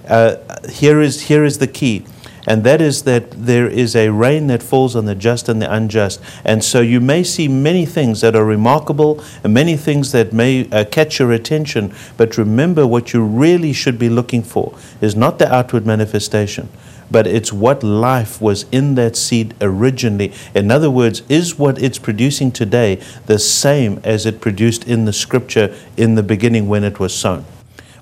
uh, 0.07 0.37
here 0.69 1.01
is 1.01 1.23
here 1.23 1.43
is 1.43 1.57
the 1.57 1.67
key. 1.67 2.05
And 2.45 2.63
that 2.65 2.81
is 2.81 3.03
that 3.03 3.31
there 3.31 3.67
is 3.67 3.95
a 3.95 4.09
rain 4.09 4.47
that 4.47 4.61
falls 4.61 4.95
on 4.95 5.05
the 5.05 5.15
just 5.15 5.47
and 5.47 5.61
the 5.61 5.73
unjust. 5.73 6.21
And 6.43 6.63
so 6.63 6.81
you 6.81 6.99
may 6.99 7.23
see 7.23 7.47
many 7.47 7.85
things 7.85 8.21
that 8.21 8.35
are 8.35 8.43
remarkable 8.43 9.23
and 9.43 9.53
many 9.53 9.77
things 9.77 10.11
that 10.11 10.33
may 10.33 10.69
uh, 10.69 10.83
catch 10.85 11.19
your 11.19 11.31
attention. 11.31 11.93
But 12.17 12.37
remember, 12.37 12.85
what 12.85 13.13
you 13.13 13.23
really 13.23 13.71
should 13.71 13.97
be 13.97 14.09
looking 14.09 14.43
for 14.43 14.77
is 14.99 15.15
not 15.15 15.39
the 15.39 15.53
outward 15.53 15.85
manifestation, 15.85 16.67
but 17.13 17.27
it's 17.27 17.53
what 17.53 17.83
life 17.83 18.41
was 18.41 18.65
in 18.71 18.95
that 18.95 19.15
seed 19.15 19.53
originally. 19.61 20.33
In 20.55 20.71
other 20.71 20.89
words, 20.89 21.21
is 21.29 21.59
what 21.59 21.79
it's 21.79 21.99
producing 21.99 22.51
today 22.51 22.99
the 23.27 23.37
same 23.37 24.01
as 24.03 24.25
it 24.25 24.41
produced 24.41 24.87
in 24.87 25.05
the 25.05 25.13
scripture 25.13 25.73
in 25.95 26.15
the 26.15 26.23
beginning 26.23 26.67
when 26.67 26.83
it 26.83 26.99
was 26.99 27.13
sown? 27.13 27.45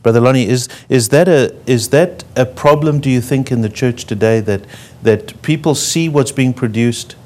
Brother 0.02 0.22
Lonnie, 0.22 0.48
is, 0.48 0.70
is, 0.88 1.10
that 1.10 1.28
a, 1.28 1.54
is 1.68 1.90
that 1.90 2.24
a 2.38 2.46
problem, 2.46 3.02
do 3.02 3.10
you 3.10 3.20
think, 3.20 3.52
in 3.52 3.62
the 3.62 3.70
church 3.70 4.06
today 4.06 4.40
that, 4.40 4.62
that 5.04 5.40
people 5.42 5.76
see 5.76 6.08
what's 6.08 6.32
being 6.32 6.54
produced 6.54 7.18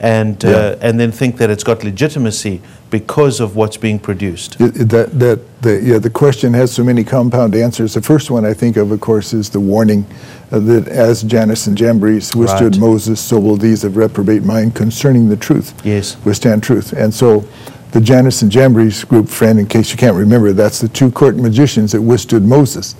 and, 0.00 0.44
uh, 0.44 0.76
and 0.80 0.98
then 0.98 1.12
think 1.12 1.36
that 1.36 1.48
it's 1.50 1.62
got 1.62 1.84
legitimacy 1.84 2.60
because 2.92 3.40
of 3.40 3.56
what's 3.56 3.76
being 3.76 3.98
produced? 3.98 4.58
That 4.58 5.18
that 5.18 5.62
the 5.62 5.82
yeah 5.82 5.98
the 5.98 6.10
question 6.10 6.52
has 6.54 6.72
so 6.72 6.84
many 6.84 7.02
compound 7.02 7.56
answers. 7.56 7.94
The 7.94 8.02
first 8.02 8.30
one 8.30 8.44
I 8.44 8.54
think 8.54 8.76
of, 8.76 8.92
of 8.92 9.00
course, 9.00 9.32
is 9.32 9.50
the 9.50 9.58
warning 9.58 10.06
uh, 10.52 10.60
that 10.60 10.86
as 10.86 11.22
Jannes 11.24 11.66
and 11.66 11.76
Jambres 11.76 12.36
withstood 12.36 12.76
Right. 12.76 12.80
Moses, 12.80 13.18
so 13.20 13.40
will 13.40 13.56
these 13.56 13.82
of 13.82 13.96
reprobate 13.96 14.44
mind 14.44 14.76
concerning 14.76 15.28
the 15.28 15.36
truth. 15.36 15.74
Yes. 15.84 16.16
withstand 16.24 16.62
truth. 16.62 16.92
And 16.92 17.12
so 17.12 17.44
the 17.92 18.00
Jannes 18.00 18.42
and 18.42 18.52
Jambres 18.52 19.04
group, 19.04 19.28
friend, 19.28 19.58
in 19.58 19.66
case 19.66 19.90
you 19.90 19.96
can't 19.96 20.16
remember, 20.16 20.52
that's 20.52 20.78
the 20.78 20.88
two 20.88 21.10
court 21.10 21.36
magicians 21.36 21.92
that 21.92 22.02
withstood 22.02 22.44
Moses. 22.44 22.94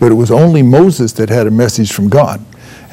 But 0.00 0.10
it 0.10 0.14
was 0.14 0.30
only 0.30 0.62
Moses 0.62 1.12
that 1.14 1.28
had 1.28 1.46
a 1.46 1.50
message 1.50 1.92
from 1.92 2.08
God. 2.08 2.44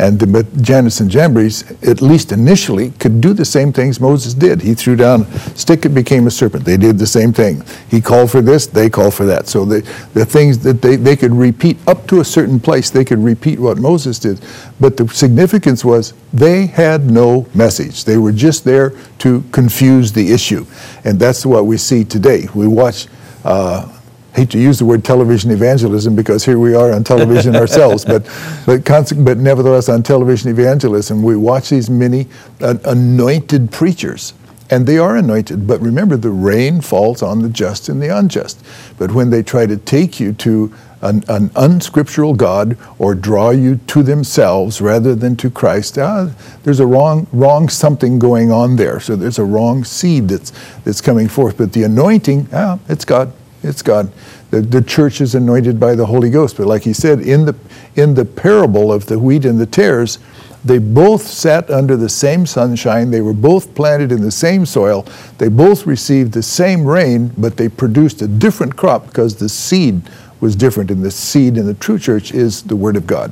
And 0.01 0.19
the, 0.19 0.25
but 0.25 0.63
Jannes 0.63 0.99
and 0.99 1.11
Jambres, 1.11 1.63
at 1.83 2.01
least 2.01 2.31
initially, 2.31 2.89
could 2.97 3.21
do 3.21 3.33
the 3.33 3.45
same 3.45 3.71
things 3.71 3.99
Moses 3.99 4.33
did. 4.33 4.59
He 4.59 4.73
threw 4.73 4.95
down 4.95 5.21
a 5.21 5.39
stick, 5.55 5.85
it 5.85 5.89
became 5.89 6.25
a 6.25 6.31
serpent. 6.31 6.65
They 6.65 6.75
did 6.75 6.97
the 6.97 7.05
same 7.05 7.31
thing. 7.31 7.63
He 7.91 8.01
called 8.01 8.31
for 8.31 8.41
this, 8.41 8.65
they 8.65 8.89
called 8.89 9.13
for 9.13 9.25
that. 9.25 9.47
So 9.47 9.63
the, 9.63 9.81
the 10.15 10.25
things 10.25 10.57
that 10.63 10.81
they, 10.81 10.95
they 10.95 11.15
could 11.15 11.33
repeat 11.33 11.77
up 11.85 12.07
to 12.07 12.19
a 12.19 12.25
certain 12.25 12.59
place, 12.59 12.89
they 12.89 13.05
could 13.05 13.19
repeat 13.19 13.59
what 13.59 13.77
Moses 13.77 14.17
did. 14.17 14.43
But 14.79 14.97
the 14.97 15.07
significance 15.09 15.85
was 15.85 16.15
they 16.33 16.65
had 16.65 17.11
no 17.11 17.45
message. 17.53 18.03
They 18.03 18.17
were 18.17 18.31
just 18.31 18.63
there 18.63 18.95
to 19.19 19.43
confuse 19.51 20.11
the 20.11 20.33
issue. 20.33 20.65
And 21.03 21.19
that's 21.19 21.45
what 21.45 21.67
we 21.67 21.77
see 21.77 22.03
today. 22.03 22.47
We 22.55 22.67
watch. 22.67 23.07
Uh, 23.45 23.87
hate 24.33 24.49
to 24.51 24.59
use 24.59 24.79
the 24.79 24.85
word 24.85 25.03
television 25.03 25.51
evangelism 25.51 26.15
because 26.15 26.45
here 26.45 26.59
we 26.59 26.73
are 26.73 26.93
on 26.93 27.03
television 27.03 27.55
ourselves, 27.63 28.05
but 28.05 28.23
but, 28.65 29.13
but 29.17 29.37
nevertheless 29.37 29.89
on 29.89 30.03
television 30.03 30.49
evangelism 30.49 31.21
we 31.21 31.35
watch 31.35 31.69
these 31.69 31.89
many 31.89 32.27
uh, 32.61 32.75
anointed 32.85 33.71
preachers. 33.71 34.33
And 34.69 34.87
they 34.87 34.97
are 34.97 35.17
anointed, 35.17 35.67
but 35.67 35.81
remember 35.81 36.15
the 36.15 36.29
rain 36.29 36.79
falls 36.79 37.21
on 37.21 37.41
the 37.41 37.49
just 37.49 37.89
and 37.89 38.01
the 38.01 38.07
unjust. 38.07 38.63
But 38.97 39.11
when 39.11 39.29
they 39.29 39.43
try 39.43 39.65
to 39.65 39.75
take 39.75 40.17
you 40.17 40.31
to 40.31 40.73
an, 41.01 41.25
an 41.27 41.51
unscriptural 41.57 42.33
God 42.35 42.77
or 42.97 43.13
draw 43.13 43.49
you 43.49 43.77
to 43.87 44.01
themselves 44.01 44.79
rather 44.79 45.13
than 45.13 45.35
to 45.37 45.49
Christ, 45.49 45.97
ah, 45.97 46.31
there's 46.63 46.79
a 46.79 46.87
wrong, 46.87 47.27
wrong 47.33 47.67
something 47.67 48.17
going 48.17 48.49
on 48.49 48.77
there. 48.77 49.01
So 49.01 49.17
there's 49.17 49.39
a 49.39 49.43
wrong 49.43 49.83
seed 49.83 50.29
that's, 50.29 50.53
that's 50.85 51.01
coming 51.01 51.27
forth. 51.27 51.57
But 51.57 51.73
the 51.73 51.83
anointing, 51.83 52.47
ah, 52.53 52.79
it's 52.87 53.03
God. 53.03 53.33
It's 53.63 53.81
God. 53.81 54.11
The, 54.49 54.61
the 54.61 54.81
church 54.81 55.21
is 55.21 55.35
anointed 55.35 55.79
by 55.79 55.95
the 55.95 56.05
Holy 56.05 56.29
Ghost. 56.29 56.57
But 56.57 56.67
like 56.67 56.83
he 56.83 56.93
said, 56.93 57.19
in 57.19 57.45
the, 57.45 57.55
in 57.95 58.15
the 58.15 58.25
parable 58.25 58.91
of 58.91 59.05
the 59.05 59.19
wheat 59.19 59.45
and 59.45 59.59
the 59.59 59.65
tares, 59.65 60.19
they 60.63 60.77
both 60.77 61.25
sat 61.25 61.69
under 61.71 61.97
the 61.97 62.09
same 62.09 62.45
sunshine. 62.45 63.11
They 63.11 63.21
were 63.21 63.33
both 63.33 63.73
planted 63.73 64.11
in 64.11 64.21
the 64.21 64.31
same 64.31 64.65
soil. 64.65 65.05
They 65.37 65.47
both 65.47 65.85
received 65.85 66.33
the 66.33 66.43
same 66.43 66.85
rain, 66.85 67.31
but 67.37 67.57
they 67.57 67.69
produced 67.69 68.21
a 68.21 68.27
different 68.27 68.75
crop 68.75 69.07
because 69.07 69.37
the 69.37 69.49
seed 69.49 70.01
was 70.39 70.55
different. 70.55 70.91
And 70.91 71.03
the 71.03 71.11
seed 71.11 71.57
in 71.57 71.65
the 71.65 71.73
true 71.73 71.97
church 71.97 72.31
is 72.31 72.63
the 72.63 72.75
Word 72.75 72.95
of 72.95 73.07
God. 73.07 73.31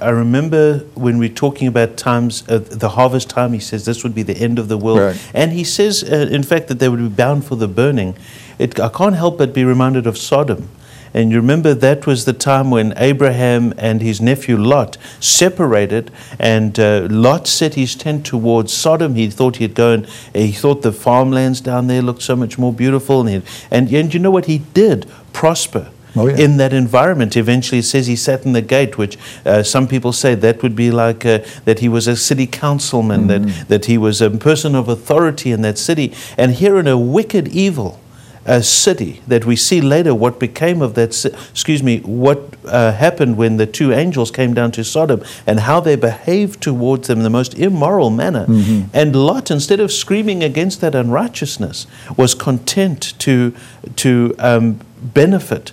I 0.00 0.08
remember 0.08 0.78
when 0.94 1.18
we're 1.18 1.28
talking 1.28 1.68
about 1.68 1.98
times, 1.98 2.48
uh, 2.48 2.58
the 2.58 2.90
harvest 2.90 3.28
time, 3.28 3.52
he 3.52 3.60
says 3.60 3.84
this 3.84 4.02
would 4.04 4.14
be 4.14 4.22
the 4.22 4.36
end 4.36 4.58
of 4.58 4.68
the 4.68 4.78
world. 4.78 5.00
Right. 5.00 5.30
And 5.34 5.52
he 5.52 5.64
says, 5.64 6.02
uh, 6.02 6.28
in 6.30 6.42
fact, 6.42 6.68
that 6.68 6.78
they 6.78 6.88
would 6.88 6.98
be 6.98 7.08
bound 7.08 7.44
for 7.44 7.56
the 7.56 7.68
burning. 7.68 8.16
It, 8.58 8.78
I 8.80 8.88
can't 8.88 9.14
help 9.16 9.38
but 9.38 9.52
be 9.52 9.64
reminded 9.64 10.06
of 10.06 10.16
Sodom. 10.16 10.68
And 11.14 11.30
you 11.30 11.38
remember 11.38 11.72
that 11.72 12.06
was 12.06 12.26
the 12.26 12.34
time 12.34 12.70
when 12.70 12.92
Abraham 12.98 13.72
and 13.78 14.02
his 14.02 14.20
nephew 14.20 14.56
Lot 14.58 14.98
separated, 15.18 16.10
and 16.38 16.78
uh, 16.78 17.06
Lot 17.10 17.46
set 17.46 17.74
his 17.74 17.94
tent 17.94 18.26
towards 18.26 18.72
Sodom. 18.72 19.14
He 19.14 19.30
thought 19.30 19.56
he'd 19.56 19.74
go 19.74 19.92
and 19.92 20.06
he 20.34 20.52
thought 20.52 20.82
the 20.82 20.92
farmlands 20.92 21.60
down 21.62 21.86
there 21.86 22.02
looked 22.02 22.22
so 22.22 22.36
much 22.36 22.58
more 22.58 22.72
beautiful. 22.72 23.26
And, 23.26 23.42
and, 23.70 23.90
and 23.92 24.12
you 24.12 24.20
know 24.20 24.30
what? 24.30 24.44
He 24.46 24.58
did 24.58 25.06
prosper 25.32 25.90
Oh, 26.18 26.28
yeah. 26.28 26.38
in 26.38 26.56
that 26.56 26.72
environment. 26.72 27.36
Eventually, 27.36 27.80
it 27.80 27.82
says 27.84 28.06
he 28.06 28.16
sat 28.16 28.46
in 28.46 28.54
the 28.54 28.62
gate, 28.62 28.96
which 28.96 29.18
uh, 29.44 29.62
some 29.62 29.86
people 29.86 30.12
say 30.14 30.34
that 30.34 30.62
would 30.62 30.74
be 30.74 30.90
like 30.90 31.26
uh, 31.26 31.40
that 31.66 31.80
he 31.80 31.90
was 31.90 32.06
a 32.08 32.16
city 32.16 32.46
councilman, 32.46 33.28
Mm-hmm. 33.28 33.46
that, 33.58 33.68
that 33.68 33.84
he 33.84 33.98
was 33.98 34.22
a 34.22 34.30
person 34.30 34.74
of 34.74 34.88
authority 34.88 35.52
in 35.52 35.60
that 35.60 35.76
city. 35.76 36.14
And 36.38 36.52
here 36.52 36.78
in 36.78 36.86
a 36.86 36.96
wicked, 36.98 37.48
evil 37.48 38.00
uh, 38.46 38.60
city 38.60 39.20
that 39.26 39.44
we 39.44 39.56
see 39.56 39.80
later 39.80 40.14
what 40.14 40.38
became 40.38 40.80
of 40.82 40.94
that, 40.94 41.24
excuse 41.50 41.82
me, 41.82 41.98
what 42.00 42.54
uh, 42.66 42.92
happened 42.92 43.36
when 43.36 43.56
the 43.56 43.66
two 43.66 43.92
angels 43.92 44.30
came 44.30 44.54
down 44.54 44.70
to 44.72 44.84
Sodom 44.84 45.22
and 45.46 45.60
how 45.60 45.80
they 45.80 45.96
behaved 45.96 46.62
towards 46.62 47.08
them 47.08 47.18
in 47.18 47.24
the 47.24 47.30
most 47.30 47.54
immoral 47.58 48.10
manner. 48.10 48.46
Mm-hmm. 48.46 48.90
And 48.94 49.16
Lot, 49.16 49.50
instead 49.50 49.80
of 49.80 49.90
screaming 49.90 50.44
against 50.44 50.80
that 50.80 50.94
unrighteousness, 50.94 51.86
was 52.16 52.34
content 52.34 53.18
to, 53.20 53.54
to 53.96 54.34
um, 54.38 54.80
benefit 55.00 55.72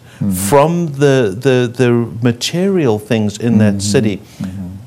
from 0.49 0.87
the, 0.93 1.35
the, 1.37 1.71
the 1.75 1.91
material 2.21 2.97
things 2.97 3.37
in 3.37 3.57
that 3.57 3.81
city. 3.81 4.21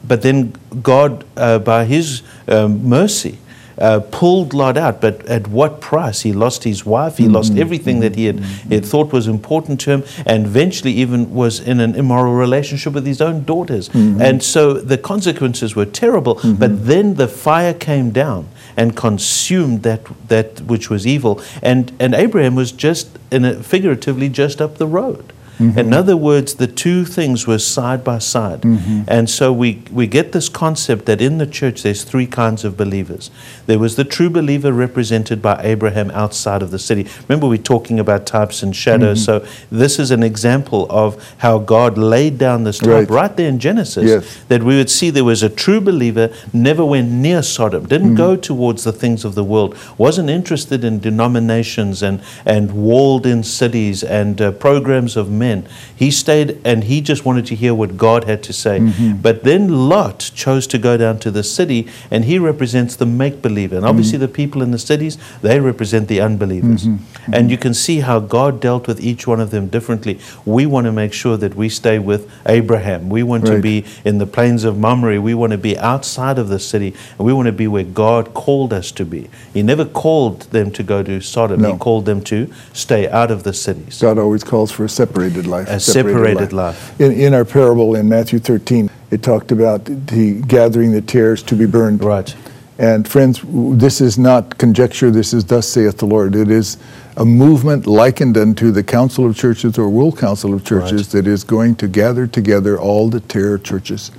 But 0.06 0.22
then 0.22 0.54
God, 0.82 1.24
uh, 1.36 1.58
by 1.58 1.84
His 1.84 2.22
um, 2.48 2.88
mercy, 2.88 3.38
uh, 3.78 4.00
pulled 4.10 4.54
Lot 4.54 4.76
out, 4.76 5.00
but 5.00 5.24
at 5.26 5.48
what 5.48 5.80
price? 5.80 6.22
He 6.22 6.32
lost 6.32 6.64
his 6.64 6.84
wife, 6.86 7.18
he 7.18 7.24
mm-hmm. 7.24 7.34
lost 7.34 7.56
everything 7.56 8.00
that 8.00 8.16
he 8.16 8.26
had, 8.26 8.40
he 8.40 8.74
had 8.74 8.84
thought 8.84 9.12
was 9.12 9.26
important 9.26 9.80
to 9.80 9.90
him, 9.90 10.04
and 10.26 10.46
eventually 10.46 10.92
even 10.92 11.34
was 11.34 11.60
in 11.60 11.80
an 11.80 11.94
immoral 11.94 12.34
relationship 12.34 12.92
with 12.94 13.06
his 13.06 13.20
own 13.20 13.44
daughters. 13.44 13.88
Mm-hmm. 13.90 14.22
And 14.22 14.42
so 14.42 14.74
the 14.74 14.98
consequences 14.98 15.76
were 15.76 15.86
terrible, 15.86 16.40
but 16.58 16.86
then 16.86 17.14
the 17.14 17.28
fire 17.28 17.74
came 17.74 18.10
down. 18.10 18.48
and 18.76 18.94
consumed 18.94 19.82
that, 19.82 20.02
that 20.28 20.60
which 20.62 20.90
was 20.90 21.06
evil. 21.06 21.40
And, 21.62 21.92
and 21.98 22.14
Abraham 22.14 22.54
was 22.54 22.72
just, 22.72 23.08
in 23.30 23.44
a, 23.44 23.62
figuratively, 23.62 24.28
just 24.28 24.60
up 24.60 24.76
the 24.76 24.86
road. 24.86 25.32
Mm-hmm. 25.58 25.78
In 25.78 25.92
other 25.94 26.16
words, 26.16 26.54
the 26.56 26.66
two 26.66 27.04
things 27.04 27.46
were 27.46 27.58
side 27.58 28.04
by 28.04 28.18
side. 28.18 28.62
Mm-hmm. 28.62 29.02
And 29.08 29.30
so 29.30 29.52
we, 29.52 29.82
we 29.90 30.06
get 30.06 30.32
this 30.32 30.48
concept 30.48 31.06
that 31.06 31.22
in 31.22 31.38
the 31.38 31.46
church 31.46 31.82
there's 31.82 32.04
three 32.04 32.26
kinds 32.26 32.64
of 32.64 32.76
believers. 32.76 33.30
There 33.64 33.78
was 33.78 33.96
the 33.96 34.04
true 34.04 34.28
believer 34.28 34.72
represented 34.72 35.40
by 35.40 35.60
Abraham 35.62 36.10
outside 36.10 36.62
of 36.62 36.70
the 36.70 36.78
city. 36.78 37.06
Remember, 37.28 37.48
we're 37.48 37.56
talking 37.56 37.98
about 37.98 38.26
types 38.26 38.62
and 38.62 38.76
shadows. 38.76 39.26
Mm-hmm. 39.26 39.46
So 39.46 39.66
this 39.70 39.98
is 39.98 40.10
an 40.10 40.22
example 40.22 40.86
of 40.90 41.34
how 41.38 41.58
God 41.58 41.96
laid 41.96 42.36
down 42.36 42.64
this 42.64 42.78
type 42.78 42.88
right, 42.88 43.10
right 43.10 43.36
there 43.36 43.48
in 43.48 43.58
Genesis 43.58 44.04
yes. 44.04 44.44
that 44.48 44.62
we 44.62 44.76
would 44.76 44.90
see 44.90 45.08
there 45.08 45.24
was 45.24 45.42
a 45.42 45.48
true 45.48 45.80
believer, 45.80 46.32
never 46.52 46.84
went 46.84 47.10
near 47.10 47.42
Sodom, 47.42 47.86
didn't 47.86 48.08
mm-hmm. 48.08 48.16
go 48.16 48.36
towards 48.36 48.84
the 48.84 48.92
things 48.92 49.24
of 49.24 49.34
the 49.34 49.44
world, 49.44 49.76
wasn't 49.96 50.28
interested 50.28 50.84
in 50.84 51.00
denominations 51.00 52.02
and, 52.02 52.22
and 52.44 52.72
walled 52.72 53.24
in 53.24 53.42
cities 53.42 54.04
and 54.04 54.40
uh, 54.40 54.52
programs 54.52 55.16
of 55.16 55.30
men 55.30 55.45
men. 55.46 55.68
He 56.02 56.10
stayed 56.10 56.48
and 56.64 56.84
he 56.84 57.00
just 57.10 57.24
wanted 57.24 57.46
to 57.46 57.54
hear 57.62 57.74
what 57.74 57.96
God 57.96 58.24
had 58.24 58.42
to 58.48 58.52
say. 58.52 58.76
Mm-hmm. 58.80 59.22
But 59.26 59.44
then 59.48 59.88
Lot 59.88 60.18
chose 60.34 60.66
to 60.72 60.78
go 60.78 60.96
down 60.96 61.18
to 61.24 61.30
the 61.30 61.42
city 61.42 61.88
and 62.10 62.24
he 62.24 62.38
represents 62.38 62.96
the 62.96 63.06
make 63.06 63.36
believer. 63.42 63.76
And 63.76 63.86
obviously, 63.90 64.18
mm-hmm. 64.18 64.32
the 64.32 64.40
people 64.40 64.62
in 64.62 64.70
the 64.70 64.78
cities, 64.78 65.18
they 65.42 65.58
represent 65.60 66.08
the 66.08 66.20
unbelievers. 66.20 66.84
Mm-hmm. 66.84 67.34
And 67.34 67.50
you 67.50 67.58
can 67.58 67.74
see 67.74 68.00
how 68.00 68.18
God 68.20 68.60
dealt 68.60 68.86
with 68.90 69.00
each 69.00 69.26
one 69.26 69.40
of 69.40 69.50
them 69.50 69.68
differently. 69.68 70.18
We 70.44 70.66
want 70.66 70.86
to 70.86 70.92
make 70.92 71.12
sure 71.12 71.36
that 71.36 71.54
we 71.54 71.68
stay 71.68 71.98
with 71.98 72.30
Abraham. 72.46 73.08
We 73.08 73.22
want 73.22 73.44
right. 73.44 73.56
to 73.56 73.62
be 73.62 73.84
in 74.04 74.18
the 74.18 74.26
plains 74.26 74.64
of 74.64 74.78
Mamre. 74.78 75.20
We 75.20 75.34
want 75.34 75.52
to 75.52 75.58
be 75.58 75.78
outside 75.78 76.38
of 76.38 76.48
the 76.48 76.58
city. 76.58 76.94
And 77.18 77.26
we 77.26 77.32
want 77.32 77.46
to 77.46 77.52
be 77.52 77.68
where 77.68 77.84
God 77.84 78.34
called 78.34 78.72
us 78.72 78.92
to 78.92 79.04
be. 79.04 79.28
He 79.52 79.62
never 79.62 79.84
called 79.84 80.42
them 80.56 80.70
to 80.72 80.82
go 80.82 81.02
to 81.02 81.20
Sodom, 81.20 81.60
no. 81.60 81.72
He 81.72 81.78
called 81.78 82.04
them 82.06 82.20
to 82.24 82.38
stay 82.72 83.08
out 83.08 83.30
of 83.30 83.42
the 83.42 83.52
cities. 83.52 84.00
God 84.00 84.18
always 84.18 84.44
calls 84.44 84.70
for 84.70 84.84
a 84.84 84.88
separated 84.88 85.35
separated 85.44 85.50
life. 85.50 85.68
A 85.68 85.80
separated, 85.80 86.18
separated 86.18 86.52
life. 86.52 86.90
life. 86.90 87.00
In, 87.00 87.12
in 87.12 87.34
our 87.34 87.44
parable 87.44 87.94
in 87.94 88.08
Matthew 88.08 88.38
13, 88.38 88.90
it 89.10 89.22
talked 89.22 89.52
about 89.52 89.84
the 89.84 90.42
gathering 90.46 90.92
the 90.92 91.02
tares 91.02 91.42
to 91.44 91.54
be 91.54 91.66
burned. 91.66 92.02
Right. 92.02 92.34
And 92.78 93.08
friends, 93.08 93.40
this 93.46 94.02
is 94.02 94.18
not 94.18 94.58
conjecture, 94.58 95.10
this 95.10 95.32
is 95.32 95.46
thus 95.46 95.66
saith 95.66 95.96
the 95.96 96.06
Lord. 96.06 96.34
It 96.34 96.50
is 96.50 96.76
a 97.16 97.24
movement 97.24 97.86
likened 97.86 98.36
unto 98.36 98.70
the 98.70 98.82
Council 98.82 99.24
of 99.24 99.34
Churches 99.34 99.78
or 99.78 99.88
World 99.88 100.18
Council 100.18 100.52
of 100.52 100.62
Churches 100.62 101.14
right. 101.14 101.24
that 101.24 101.26
is 101.26 101.42
going 101.42 101.76
to 101.76 101.88
gather 101.88 102.26
together 102.26 102.78
all 102.78 103.08
the 103.08 103.20
tare 103.20 103.56
churches. 103.56 104.12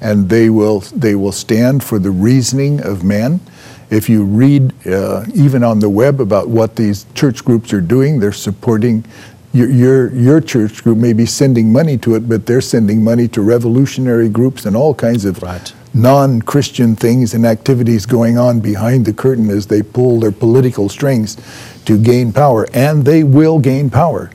And 0.00 0.28
they 0.28 0.50
will, 0.50 0.80
they 0.80 1.16
will 1.16 1.32
stand 1.32 1.82
for 1.82 1.98
the 1.98 2.12
reasoning 2.12 2.80
of 2.80 3.02
man. 3.02 3.40
If 3.90 4.08
you 4.08 4.24
read 4.24 4.72
uh, 4.86 5.24
even 5.34 5.64
on 5.64 5.80
the 5.80 5.88
web 5.88 6.20
about 6.20 6.48
what 6.48 6.76
these 6.76 7.06
church 7.14 7.44
groups 7.44 7.72
are 7.72 7.80
doing, 7.80 8.20
they're 8.20 8.30
supporting 8.30 9.04
your, 9.56 9.70
your, 9.70 10.14
your 10.14 10.40
church 10.42 10.84
group 10.84 10.98
may 10.98 11.14
be 11.14 11.24
sending 11.24 11.72
money 11.72 11.96
to 11.98 12.14
it, 12.14 12.28
but 12.28 12.44
they're 12.44 12.60
sending 12.60 13.02
money 13.02 13.26
to 13.28 13.40
revolutionary 13.40 14.28
groups 14.28 14.66
and 14.66 14.76
all 14.76 14.94
kinds 14.94 15.24
of 15.24 15.42
right. 15.42 15.72
non 15.94 16.42
Christian 16.42 16.94
things 16.94 17.32
and 17.32 17.46
activities 17.46 18.04
going 18.04 18.36
on 18.36 18.60
behind 18.60 19.06
the 19.06 19.14
curtain 19.14 19.48
as 19.48 19.66
they 19.66 19.82
pull 19.82 20.20
their 20.20 20.30
political 20.30 20.90
strings 20.90 21.38
to 21.86 21.98
gain 21.98 22.34
power. 22.34 22.66
And 22.74 23.06
they 23.06 23.24
will 23.24 23.58
gain 23.58 23.88
power. 23.88 24.30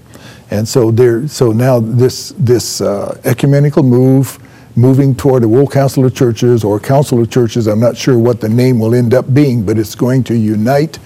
And 0.49 0.67
so, 0.67 0.89
there, 0.89 1.27
so 1.27 1.51
now 1.51 1.79
this, 1.79 2.33
this 2.37 2.81
uh, 2.81 3.21
ecumenical 3.23 3.83
move, 3.83 4.39
moving 4.75 5.13
toward 5.13 5.43
a 5.43 5.47
World 5.47 5.71
Council 5.71 6.03
of 6.03 6.15
Churches 6.15 6.63
or 6.63 6.79
Council 6.79 7.21
of 7.21 7.29
Churches, 7.29 7.67
I'm 7.67 7.79
not 7.79 7.95
sure 7.95 8.17
what 8.17 8.41
the 8.41 8.49
name 8.49 8.79
will 8.79 8.95
end 8.95 9.13
up 9.13 9.31
being, 9.33 9.63
but 9.63 9.77
it's 9.77 9.93
going 9.93 10.23
to 10.25 10.35
unite, 10.35 10.97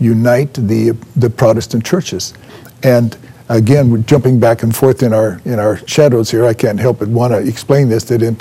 unite 0.00 0.54
the, 0.54 0.96
the 1.14 1.30
Protestant 1.30 1.86
churches. 1.86 2.34
And 2.82 3.16
again, 3.48 3.90
we're 3.90 3.98
jumping 3.98 4.40
back 4.40 4.62
and 4.62 4.74
forth 4.74 5.02
in 5.02 5.12
our 5.12 5.40
in 5.44 5.58
our 5.58 5.76
shadows 5.86 6.30
here. 6.30 6.44
I 6.44 6.54
can't 6.54 6.78
help 6.78 7.00
but 7.00 7.08
want 7.08 7.32
to 7.32 7.38
explain 7.38 7.88
this 7.88 8.04
that 8.04 8.22
in 8.22 8.38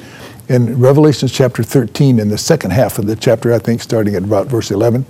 in 0.50 0.78
Revelation 0.80 1.30
chapter 1.30 1.64
13, 1.64 2.20
in 2.20 2.28
the 2.28 2.38
second 2.38 2.72
half 2.72 3.00
of 3.00 3.08
the 3.08 3.16
chapter, 3.16 3.54
I 3.54 3.60
think 3.60 3.82
starting 3.82 4.16
at 4.16 4.24
about 4.24 4.48
verse 4.48 4.72
11, 4.72 5.06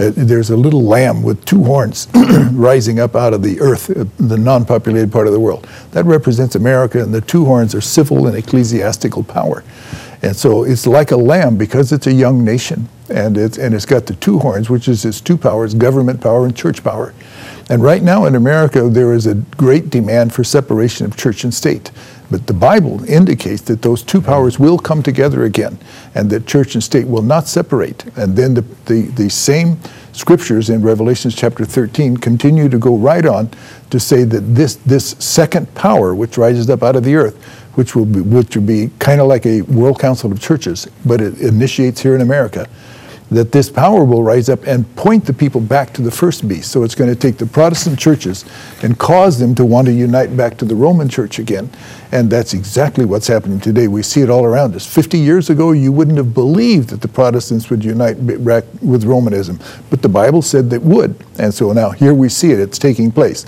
uh, 0.00 0.10
there's 0.16 0.50
a 0.50 0.56
little 0.56 0.82
lamb 0.82 1.22
with 1.22 1.44
two 1.44 1.62
horns 1.62 2.08
rising 2.52 2.98
up 2.98 3.14
out 3.14 3.32
of 3.32 3.42
the 3.42 3.60
earth, 3.60 3.90
uh, 3.90 4.04
the 4.18 4.36
non 4.36 4.64
populated 4.64 5.12
part 5.12 5.26
of 5.26 5.32
the 5.32 5.40
world. 5.40 5.68
That 5.92 6.04
represents 6.04 6.56
America, 6.56 7.00
and 7.00 7.14
the 7.14 7.20
two 7.20 7.44
horns 7.44 7.74
are 7.74 7.80
civil 7.80 8.26
and 8.26 8.36
ecclesiastical 8.36 9.22
power. 9.22 9.62
And 10.22 10.36
so 10.36 10.64
it's 10.64 10.86
like 10.86 11.10
a 11.10 11.16
lamb 11.16 11.56
because 11.56 11.92
it's 11.92 12.06
a 12.06 12.12
young 12.12 12.44
nation, 12.44 12.88
and 13.08 13.36
it's, 13.36 13.58
and 13.58 13.74
it's 13.74 13.86
got 13.86 14.06
the 14.06 14.14
two 14.14 14.38
horns, 14.38 14.70
which 14.70 14.88
is 14.88 15.04
its 15.04 15.20
two 15.20 15.36
powers 15.36 15.74
government 15.74 16.20
power 16.20 16.44
and 16.44 16.56
church 16.56 16.82
power. 16.82 17.14
And 17.70 17.82
right 17.82 18.02
now 18.02 18.24
in 18.26 18.34
America, 18.34 18.88
there 18.88 19.12
is 19.12 19.26
a 19.26 19.34
great 19.34 19.90
demand 19.90 20.32
for 20.32 20.44
separation 20.44 21.06
of 21.06 21.16
church 21.16 21.44
and 21.44 21.54
state. 21.54 21.90
But 22.30 22.46
the 22.46 22.54
Bible 22.54 23.04
indicates 23.04 23.60
that 23.62 23.82
those 23.82 24.02
two 24.02 24.22
powers 24.22 24.58
will 24.58 24.78
come 24.78 25.02
together 25.02 25.44
again 25.44 25.78
and 26.14 26.30
that 26.30 26.46
church 26.46 26.74
and 26.74 26.82
state 26.82 27.06
will 27.06 27.22
not 27.22 27.46
separate. 27.46 28.04
And 28.16 28.34
then 28.34 28.54
the, 28.54 28.62
the, 28.86 29.02
the 29.02 29.28
same 29.28 29.78
scriptures 30.12 30.70
in 30.70 30.82
Revelation 30.82 31.30
chapter 31.30 31.64
13 31.66 32.16
continue 32.16 32.70
to 32.70 32.78
go 32.78 32.96
right 32.96 33.26
on 33.26 33.50
to 33.90 34.00
say 34.00 34.24
that 34.24 34.40
this, 34.40 34.76
this 34.76 35.10
second 35.18 35.74
power, 35.74 36.14
which 36.14 36.38
rises 36.38 36.70
up 36.70 36.82
out 36.82 36.96
of 36.96 37.04
the 37.04 37.16
earth, 37.16 37.42
which 37.74 37.94
will 37.94 38.06
be, 38.06 38.20
which 38.22 38.56
will 38.56 38.64
be 38.64 38.90
kind 38.98 39.20
of 39.20 39.26
like 39.26 39.44
a 39.44 39.62
world 39.62 39.98
council 39.98 40.32
of 40.32 40.40
churches, 40.40 40.88
but 41.04 41.20
it 41.20 41.38
initiates 41.40 42.00
here 42.00 42.14
in 42.14 42.22
America 42.22 42.66
that 43.32 43.50
this 43.50 43.70
power 43.70 44.04
will 44.04 44.22
rise 44.22 44.50
up 44.50 44.66
and 44.66 44.94
point 44.94 45.24
the 45.24 45.32
people 45.32 45.60
back 45.60 45.92
to 45.94 46.02
the 46.02 46.10
first 46.10 46.46
beast. 46.46 46.70
So 46.70 46.82
it's 46.82 46.94
going 46.94 47.08
to 47.08 47.16
take 47.16 47.38
the 47.38 47.46
Protestant 47.46 47.98
churches 47.98 48.44
and 48.82 48.98
cause 48.98 49.38
them 49.38 49.54
to 49.54 49.64
want 49.64 49.86
to 49.86 49.92
unite 49.92 50.36
back 50.36 50.58
to 50.58 50.66
the 50.66 50.74
Roman 50.74 51.08
church 51.08 51.38
again. 51.38 51.70
And 52.12 52.30
that's 52.30 52.52
exactly 52.52 53.06
what's 53.06 53.26
happening 53.26 53.58
today. 53.58 53.88
We 53.88 54.02
see 54.02 54.20
it 54.20 54.28
all 54.28 54.44
around 54.44 54.76
us. 54.76 54.86
50 54.86 55.18
years 55.18 55.48
ago, 55.48 55.72
you 55.72 55.92
wouldn't 55.92 56.18
have 56.18 56.34
believed 56.34 56.90
that 56.90 57.00
the 57.00 57.08
Protestants 57.08 57.70
would 57.70 57.82
unite 57.82 58.14
back 58.44 58.64
with 58.82 59.04
Romanism, 59.04 59.58
but 59.88 60.02
the 60.02 60.10
Bible 60.10 60.42
said 60.42 60.68
that 60.70 60.82
would. 60.82 61.16
And 61.38 61.54
so 61.54 61.72
now 61.72 61.90
here 61.90 62.12
we 62.12 62.28
see 62.28 62.52
it, 62.52 62.60
it's 62.60 62.78
taking 62.78 63.10
place. 63.10 63.46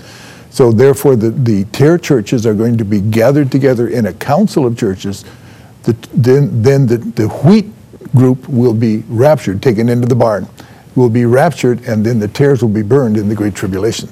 So 0.49 0.73
therefore, 0.73 1.17
the, 1.17 1.31
the 1.31 1.65
tare 1.65 1.99
churches 1.99 2.47
are 2.47 2.55
going 2.55 2.79
to 2.79 2.85
be 2.85 3.01
gathered 3.01 3.51
together 3.51 3.89
in 3.89 4.07
a 4.07 4.13
council 4.15 4.65
of 4.65 4.79
churches. 4.79 5.25
The, 5.83 5.93
then, 6.15 6.63
then 6.63 6.87
the, 6.87 6.99
the 6.99 7.29
wheat 7.29 7.74
group 8.15 8.49
will 8.49 8.75
be 8.75 8.99
raptured, 9.09 9.63
taken 9.63 9.89
into 9.89 10.07
the 10.07 10.15
barn, 10.15 10.47
will 10.97 11.11
be 11.11 11.25
raptured, 11.25 11.83
and 11.87 12.05
then 12.05 12.19
the 12.19 12.29
tares 12.29 12.63
will 12.63 12.69
be 12.69 12.83
burned 12.83 13.17
in 13.17 13.29
the 13.29 13.35
Great 13.35 13.55
Tribulation. 13.55 14.09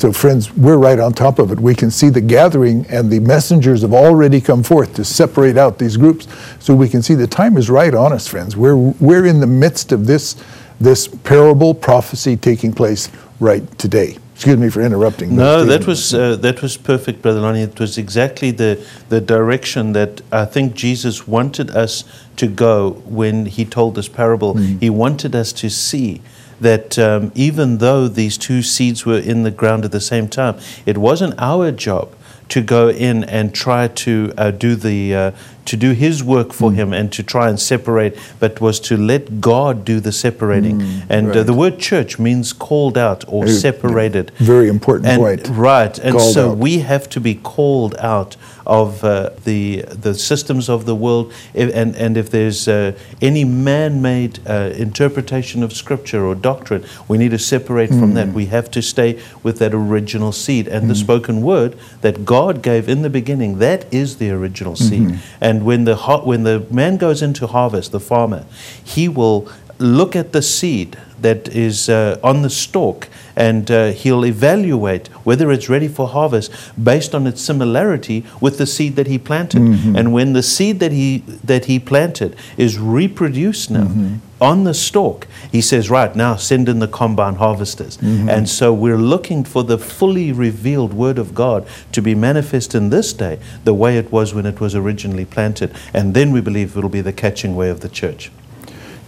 So, 0.00 0.14
friends, 0.14 0.50
we're 0.56 0.78
right 0.78 0.98
on 0.98 1.12
top 1.12 1.38
of 1.38 1.52
it. 1.52 1.60
We 1.60 1.74
can 1.74 1.90
see 1.90 2.08
the 2.08 2.22
gathering, 2.22 2.86
and 2.88 3.10
the 3.10 3.20
messengers 3.20 3.82
have 3.82 3.92
already 3.92 4.40
come 4.40 4.62
forth 4.62 4.94
to 4.94 5.04
separate 5.04 5.58
out 5.58 5.78
these 5.78 5.98
groups. 5.98 6.26
So 6.58 6.74
we 6.74 6.88
can 6.88 7.02
see 7.02 7.14
the 7.14 7.26
time 7.26 7.58
is 7.58 7.68
right 7.68 7.92
on 7.92 8.10
us, 8.10 8.26
friends. 8.26 8.56
We're, 8.56 8.76
we're 8.76 9.26
in 9.26 9.40
the 9.40 9.46
midst 9.46 9.92
of 9.92 10.06
this, 10.06 10.42
this 10.80 11.06
parable 11.06 11.74
prophecy 11.74 12.36
taking 12.36 12.72
place 12.72 13.10
right 13.40 13.62
today. 13.78 14.16
Excuse 14.40 14.56
me 14.56 14.70
for 14.70 14.80
interrupting. 14.80 15.36
No, 15.36 15.66
that 15.66 15.86
was 15.86 16.14
uh, 16.14 16.34
that 16.36 16.62
was 16.62 16.78
perfect, 16.78 17.20
Brother 17.20 17.42
Lonnie. 17.42 17.60
It 17.60 17.78
was 17.78 17.98
exactly 17.98 18.50
the 18.50 18.82
the 19.10 19.20
direction 19.20 19.92
that 19.92 20.22
I 20.32 20.46
think 20.46 20.72
Jesus 20.72 21.28
wanted 21.28 21.68
us 21.68 22.04
to 22.36 22.46
go 22.46 22.92
when 23.04 23.44
he 23.44 23.66
told 23.66 23.96
this 23.96 24.08
parable. 24.08 24.54
Mm. 24.54 24.80
He 24.80 24.88
wanted 24.88 25.34
us 25.34 25.52
to 25.52 25.68
see 25.68 26.22
that 26.58 26.98
um, 26.98 27.32
even 27.34 27.78
though 27.78 28.08
these 28.08 28.38
two 28.38 28.62
seeds 28.62 29.04
were 29.04 29.18
in 29.18 29.42
the 29.42 29.50
ground 29.50 29.84
at 29.84 29.92
the 29.92 30.00
same 30.00 30.26
time, 30.26 30.58
it 30.86 30.96
wasn't 30.96 31.34
our 31.36 31.70
job 31.70 32.08
to 32.48 32.62
go 32.62 32.88
in 32.88 33.24
and 33.24 33.54
try 33.54 33.88
to 33.88 34.32
uh, 34.38 34.50
do 34.50 34.74
the 34.74 35.14
uh, 35.14 35.30
to 35.66 35.76
do 35.76 35.92
his 35.92 36.22
work 36.22 36.52
for 36.52 36.70
mm. 36.70 36.74
him 36.74 36.92
and 36.92 37.12
to 37.12 37.22
try 37.22 37.48
and 37.48 37.58
separate, 37.58 38.18
but 38.38 38.60
was 38.60 38.80
to 38.80 38.96
let 38.96 39.40
God 39.40 39.84
do 39.84 40.00
the 40.00 40.12
separating. 40.12 40.80
Mm, 40.80 41.02
and 41.08 41.28
right. 41.28 41.36
uh, 41.38 41.42
the 41.42 41.54
word 41.54 41.78
church 41.78 42.18
means 42.18 42.52
called 42.52 42.96
out 42.98 43.24
or 43.28 43.44
very, 43.44 43.56
separated. 43.56 44.30
Very 44.38 44.68
important 44.68 45.08
and, 45.08 45.20
point. 45.20 45.48
Right. 45.48 45.98
And 45.98 46.16
called 46.16 46.34
so 46.34 46.50
out. 46.50 46.58
we 46.58 46.78
have 46.80 47.08
to 47.10 47.20
be 47.20 47.34
called 47.34 47.96
out 47.98 48.36
of 48.66 49.02
uh, 49.02 49.30
the 49.44 49.82
the 49.88 50.14
systems 50.14 50.68
of 50.68 50.84
the 50.84 50.94
world, 50.94 51.32
if, 51.54 51.74
and 51.74 51.96
and 51.96 52.16
if 52.16 52.30
there's 52.30 52.68
uh, 52.68 52.92
any 53.20 53.44
man-made 53.44 54.38
uh, 54.46 54.72
interpretation 54.76 55.62
of 55.62 55.72
Scripture 55.72 56.24
or 56.24 56.34
doctrine, 56.36 56.84
we 57.08 57.18
need 57.18 57.30
to 57.32 57.38
separate 57.38 57.90
mm. 57.90 57.98
from 57.98 58.14
that. 58.14 58.28
Mm. 58.28 58.34
We 58.34 58.46
have 58.46 58.70
to 58.72 58.82
stay 58.82 59.20
with 59.42 59.58
that 59.58 59.74
original 59.74 60.30
seed 60.30 60.68
and 60.68 60.84
mm. 60.84 60.88
the 60.88 60.94
spoken 60.94 61.42
word 61.42 61.76
that 62.02 62.24
God 62.24 62.62
gave 62.62 62.88
in 62.88 63.02
the 63.02 63.10
beginning. 63.10 63.58
That 63.58 63.92
is 63.92 64.18
the 64.18 64.30
original 64.30 64.76
seed, 64.76 65.08
mm-hmm. 65.08 65.44
And 65.50 65.64
when 65.64 65.82
the 65.82 65.96
when 65.96 66.44
the 66.44 66.64
man 66.70 66.96
goes 66.96 67.22
into 67.22 67.48
harvest, 67.48 67.90
the 67.90 67.98
farmer, 67.98 68.44
he 68.84 69.08
will 69.08 69.48
look 69.80 70.14
at 70.14 70.32
the 70.32 70.42
seed 70.42 70.96
that 71.20 71.48
is 71.48 71.88
uh, 71.88 72.18
on 72.22 72.42
the 72.42 72.50
stalk 72.50 73.08
and 73.36 73.70
uh, 73.70 73.92
he'll 73.92 74.24
evaluate 74.24 75.08
whether 75.24 75.50
it's 75.50 75.68
ready 75.68 75.88
for 75.88 76.08
harvest 76.08 76.52
based 76.82 77.14
on 77.14 77.26
its 77.26 77.40
similarity 77.40 78.24
with 78.40 78.58
the 78.58 78.66
seed 78.66 78.96
that 78.96 79.06
he 79.06 79.18
planted. 79.18 79.62
Mm-hmm. 79.62 79.96
And 79.96 80.12
when 80.12 80.32
the 80.32 80.42
seed 80.42 80.80
that 80.80 80.92
he 80.92 81.18
that 81.44 81.66
he 81.66 81.78
planted 81.78 82.36
is 82.56 82.78
reproduced 82.78 83.70
now, 83.70 83.84
mm-hmm. 83.84 84.16
on 84.40 84.64
the 84.64 84.74
stalk, 84.74 85.26
he 85.50 85.60
says, 85.60 85.88
Right, 85.90 86.14
now 86.14 86.36
send 86.36 86.68
in 86.68 86.78
the 86.80 86.88
combine 86.88 87.36
harvesters. 87.36 87.98
And 88.28 88.48
so 88.48 88.74
we're 88.74 88.98
looking 88.98 89.44
for 89.44 89.62
the 89.62 89.78
fully 89.78 90.32
revealed 90.32 90.92
Word 90.92 91.18
of 91.18 91.34
God 91.34 91.66
to 91.92 92.02
be 92.02 92.14
manifest 92.14 92.74
in 92.74 92.90
this 92.90 93.12
day 93.12 93.38
the 93.64 93.74
way 93.74 93.96
it 93.96 94.10
was 94.12 94.34
when 94.34 94.46
it 94.46 94.60
was 94.60 94.74
originally 94.74 95.24
planted. 95.24 95.74
And 95.94 96.14
then 96.14 96.32
we 96.32 96.40
believe 96.40 96.76
it'll 96.76 96.90
be 96.90 97.00
the 97.00 97.12
catching 97.12 97.56
way 97.56 97.70
of 97.70 97.80
the 97.80 97.88
church. 97.88 98.30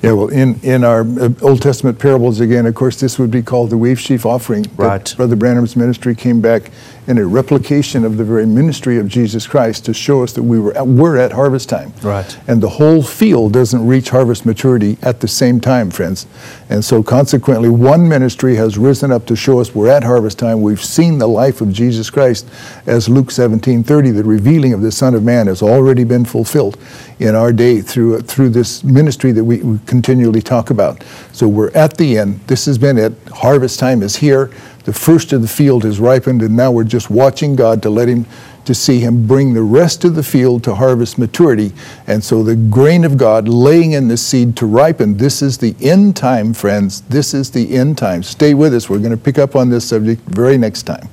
Yeah, 0.03 0.13
well, 0.13 0.29
in, 0.29 0.59
in 0.63 0.83
our 0.83 1.03
uh, 1.03 1.31
Old 1.43 1.63
Testament 1.63 1.97
parables, 1.97 2.41
again, 2.41 2.67
of 2.67 2.75
course, 2.75 2.99
this 2.99 3.21
would 3.21 3.31
be 3.31 3.41
called 3.41 3.71
the 3.71 3.79
wave 3.79 4.01
sheaf 4.01 4.27
offering. 4.27 4.67
But 4.77 4.85
Right. 4.85 5.15
Brother 5.17 5.37
Branham's 5.37 5.77
ministry 5.77 6.17
came 6.17 6.41
back 6.41 6.73
in 7.07 7.19
a 7.19 7.27
replication 7.27 8.05
of 8.05 8.17
the 8.17 8.25
very 8.25 8.47
ministry 8.47 8.97
of 8.99 9.09
Jesus 9.09 9.47
Christ 9.47 9.85
to 9.87 9.95
show 9.95 10.23
us 10.23 10.33
that 10.33 10.43
we 10.43 10.59
were 10.59 10.77
at, 10.77 10.87
we're 10.87 11.17
at 11.17 11.33
harvest 11.33 11.69
time. 11.69 11.93
Right. 12.03 12.37
And 12.47 12.61
the 12.61 12.69
whole 12.69 13.03
field 13.03 13.53
doesn't 13.53 13.85
reach 13.85 14.11
harvest 14.11 14.47
maturity 14.47 14.99
at 15.03 15.21
the 15.21 15.29
same 15.29 15.61
time, 15.61 15.91
friends. 15.91 16.27
And 16.69 16.85
so, 16.85 17.03
consequently, 17.03 17.69
one 17.69 18.09
ministry 18.09 18.55
has 18.57 18.79
risen 18.79 19.11
up 19.11 19.27
to 19.27 19.37
show 19.37 19.61
us 19.61 19.75
we're 19.75 19.89
at 19.89 20.05
harvest 20.05 20.39
time. 20.39 20.63
We've 20.63 20.83
seen 20.83 21.19
the 21.19 21.29
life 21.29 21.61
of 21.61 21.73
Jesus 21.73 22.09
Christ, 22.09 22.49
as 22.87 23.09
Luke 23.09 23.31
17:30, 23.31 24.15
the 24.15 24.25
revealing 24.25 24.73
of 24.73 24.81
the 24.81 24.93
Son 24.93 25.15
of 25.15 25.23
Man 25.23 25.49
has 25.49 25.63
already 25.63 26.05
been 26.05 26.25
fulfilled 26.25 26.77
in 27.19 27.35
our 27.35 27.53
day 27.53 27.81
through 27.81 28.21
through 28.23 28.51
this 28.51 28.85
ministry 28.85 29.33
that 29.33 29.45
we, 29.45 29.59
we 29.59 29.79
continually 29.93 30.41
talk 30.41 30.71
about. 30.71 31.05
So 31.33 31.47
we're 31.47 31.71
at 31.73 31.99
the 31.99 32.17
end. 32.17 32.41
This 32.47 32.65
has 32.65 32.79
been 32.79 32.97
it. 32.97 33.13
Harvest 33.29 33.79
time 33.79 34.03
is 34.03 34.17
here. 34.17 34.51
The 34.85 34.93
first 34.95 35.35
of 35.35 35.43
the 35.43 35.49
field 35.49 35.85
has 35.85 36.01
ripened, 36.01 36.41
and 36.41 36.57
now 36.57 36.73
we're 36.73 36.85
just 36.85 37.11
watching 37.11 37.55
God 37.55 37.83
to 37.83 37.91
let 37.91 38.09
Him 38.09 38.25
to 38.65 38.75
see 38.75 39.01
Him 39.01 39.27
bring 39.27 39.53
the 39.53 39.63
rest 39.63 40.03
of 40.05 40.15
the 40.15 40.23
field 40.23 40.65
to 40.65 40.75
harvest 40.77 41.19
maturity. 41.19 41.73
And 42.07 42.25
so 42.25 42.43
the 42.43 42.57
grain 42.57 43.05
of 43.05 43.19
God 43.19 43.49
laying 43.49 43.93
in 43.93 44.09
the 44.09 44.17
seed 44.17 44.57
to 44.57 44.67
ripen. 44.67 45.19
This 45.19 45.43
is 45.43 45.59
the 45.59 45.77
end 45.79 46.17
time, 46.17 46.55
friends. 46.55 47.03
This 47.03 47.35
is 47.35 47.51
the 47.51 47.75
end 47.77 47.99
time. 47.99 48.23
Stay 48.23 48.55
with 48.55 48.73
us. 48.73 48.89
We're 48.89 48.99
going 48.99 49.11
to 49.11 49.19
pick 49.19 49.39
up 49.39 49.55
on 49.55 49.69
this 49.69 49.87
subject 49.87 50.23
very 50.23 50.57
next 50.57 50.85
time. 50.85 51.07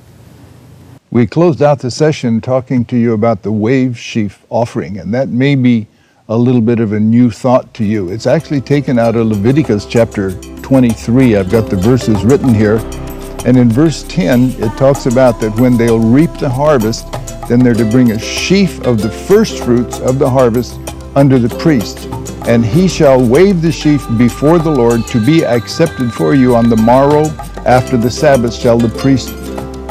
We 1.10 1.26
closed 1.26 1.60
out 1.60 1.80
the 1.80 1.90
session 1.90 2.40
talking 2.40 2.86
to 2.86 2.96
you 2.96 3.12
about 3.12 3.42
the 3.42 3.52
wave 3.52 3.98
sheaf 3.98 4.46
offering, 4.48 4.96
and 4.98 5.12
that 5.12 5.28
may 5.28 5.54
be 5.54 5.86
a 6.30 6.38
little 6.38 6.60
bit 6.60 6.78
of 6.78 6.92
a 6.92 7.00
new 7.00 7.28
thought 7.28 7.74
to 7.74 7.84
you. 7.84 8.08
It's 8.08 8.28
actually 8.28 8.60
taken 8.60 9.00
out 9.00 9.16
of 9.16 9.26
Leviticus 9.26 9.84
chapter 9.84 10.30
23. 10.62 11.34
I've 11.34 11.50
got 11.50 11.68
the 11.68 11.74
verses 11.74 12.24
written 12.24 12.54
here. 12.54 12.76
And 13.44 13.56
in 13.56 13.68
verse 13.68 14.04
10, 14.04 14.50
it 14.62 14.78
talks 14.78 15.06
about 15.06 15.40
that 15.40 15.58
when 15.58 15.76
they'll 15.76 15.98
reap 15.98 16.32
the 16.38 16.48
harvest, 16.48 17.10
then 17.48 17.58
they're 17.58 17.74
to 17.74 17.84
bring 17.84 18.12
a 18.12 18.18
sheaf 18.18 18.80
of 18.86 19.02
the 19.02 19.10
first 19.10 19.64
fruits 19.64 19.98
of 19.98 20.20
the 20.20 20.30
harvest 20.30 20.78
under 21.16 21.40
the 21.40 21.48
priest. 21.56 22.06
And 22.46 22.64
he 22.64 22.86
shall 22.86 23.20
wave 23.20 23.60
the 23.60 23.72
sheaf 23.72 24.06
before 24.16 24.60
the 24.60 24.70
Lord 24.70 25.08
to 25.08 25.26
be 25.26 25.44
accepted 25.44 26.12
for 26.12 26.36
you 26.36 26.54
on 26.54 26.68
the 26.68 26.76
morrow 26.76 27.24
after 27.66 27.96
the 27.96 28.10
Sabbath 28.10 28.54
shall 28.54 28.78
the 28.78 28.96
priest 29.00 29.30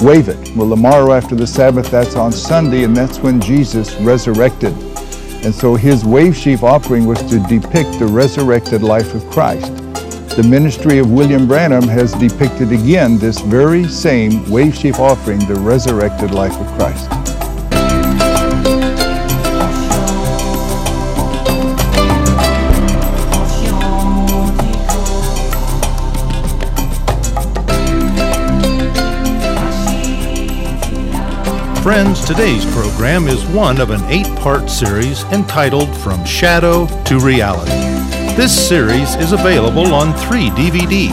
wave 0.01 0.29
it. 0.29 0.55
Well, 0.55 0.69
the 0.69 0.77
morrow 0.77 1.11
after 1.11 1.35
the 1.35 1.47
Sabbath, 1.47 1.91
that's 1.91 2.15
on 2.15 2.31
Sunday, 2.31 2.85
and 2.85 2.95
that's 2.95 3.19
when 3.19 3.41
Jesus 3.41 3.93
resurrected. 3.95 4.73
And 5.43 5.55
so 5.55 5.75
his 5.75 6.03
wave 6.03 6.35
sheaf 6.35 6.63
offering 6.63 7.05
was 7.05 7.21
to 7.29 7.39
depict 7.47 7.97
the 7.97 8.07
resurrected 8.07 8.83
life 8.83 9.15
of 9.15 9.25
Christ. 9.29 9.75
The 10.35 10.45
ministry 10.47 10.99
of 10.99 11.11
William 11.11 11.47
Branham 11.47 11.87
has 11.87 12.13
depicted 12.13 12.71
again 12.71 13.17
this 13.17 13.39
very 13.39 13.85
same 13.85 14.49
wave 14.49 14.75
sheaf 14.75 14.99
offering, 14.99 15.39
the 15.47 15.55
resurrected 15.55 16.31
life 16.31 16.55
of 16.57 16.67
Christ. 16.77 17.38
Friends, 31.89 32.21
today's 32.23 32.71
program 32.71 33.27
is 33.27 33.43
one 33.47 33.81
of 33.81 33.89
an 33.89 34.03
eight 34.11 34.27
part 34.37 34.69
series 34.69 35.23
entitled 35.31 35.89
From 35.97 36.23
Shadow 36.23 36.85
to 37.05 37.19
Reality. 37.19 37.71
This 38.35 38.53
series 38.69 39.15
is 39.15 39.31
available 39.31 39.95
on 39.95 40.15
three 40.15 40.51
DVDs 40.51 41.09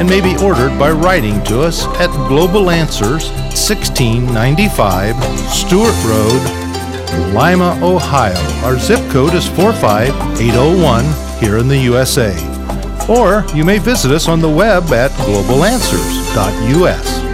and 0.00 0.08
may 0.08 0.20
be 0.20 0.36
ordered 0.42 0.76
by 0.80 0.90
writing 0.90 1.40
to 1.44 1.60
us 1.60 1.86
at 2.00 2.10
Global 2.26 2.70
Answers, 2.70 3.30
1695 3.54 5.14
Stewart 5.48 5.94
Road, 6.04 6.42
Lima, 7.32 7.78
Ohio. 7.80 8.34
Our 8.64 8.80
zip 8.80 9.08
code 9.12 9.34
is 9.34 9.46
45801 9.46 11.04
here 11.38 11.58
in 11.58 11.68
the 11.68 11.78
USA. 11.78 12.34
Or 13.08 13.44
you 13.54 13.64
may 13.64 13.78
visit 13.78 14.10
us 14.10 14.26
on 14.26 14.40
the 14.40 14.50
web 14.50 14.92
at 14.92 15.12
globalanswers.us 15.12 17.29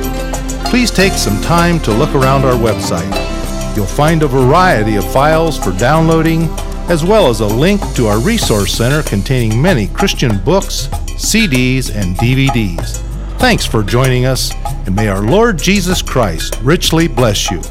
please 0.77 0.91
take 0.91 1.15
some 1.15 1.41
time 1.41 1.81
to 1.81 1.91
look 1.91 2.15
around 2.15 2.45
our 2.45 2.53
website. 2.53 3.11
You'll 3.75 3.87
find 3.87 4.23
a 4.23 4.29
variety 4.29 4.97
of 4.97 5.11
files 5.11 5.59
for 5.59 5.73
downloading, 5.73 6.51
as 6.91 7.03
well 7.03 7.31
as 7.31 7.41
a 7.41 7.47
link 7.47 7.81
to 7.95 8.09
our 8.09 8.21
resource 8.21 8.75
center 8.75 9.03
containing 9.03 9.63
many 9.63 9.87
Christian 9.87 10.37
books, 10.45 10.89
CDs, 11.17 11.97
and 11.97 12.15
DVDs. 12.19 12.99
Thanks 13.39 13.65
for 13.65 13.83
joining 13.83 14.27
us, 14.27 14.53
and 14.85 14.95
may 14.95 15.09
our 15.09 15.23
Lord 15.23 15.57
Jesus 15.57 16.03
Christ 16.03 16.61
richly 16.61 17.09
bless 17.09 17.51
you. 17.51 17.63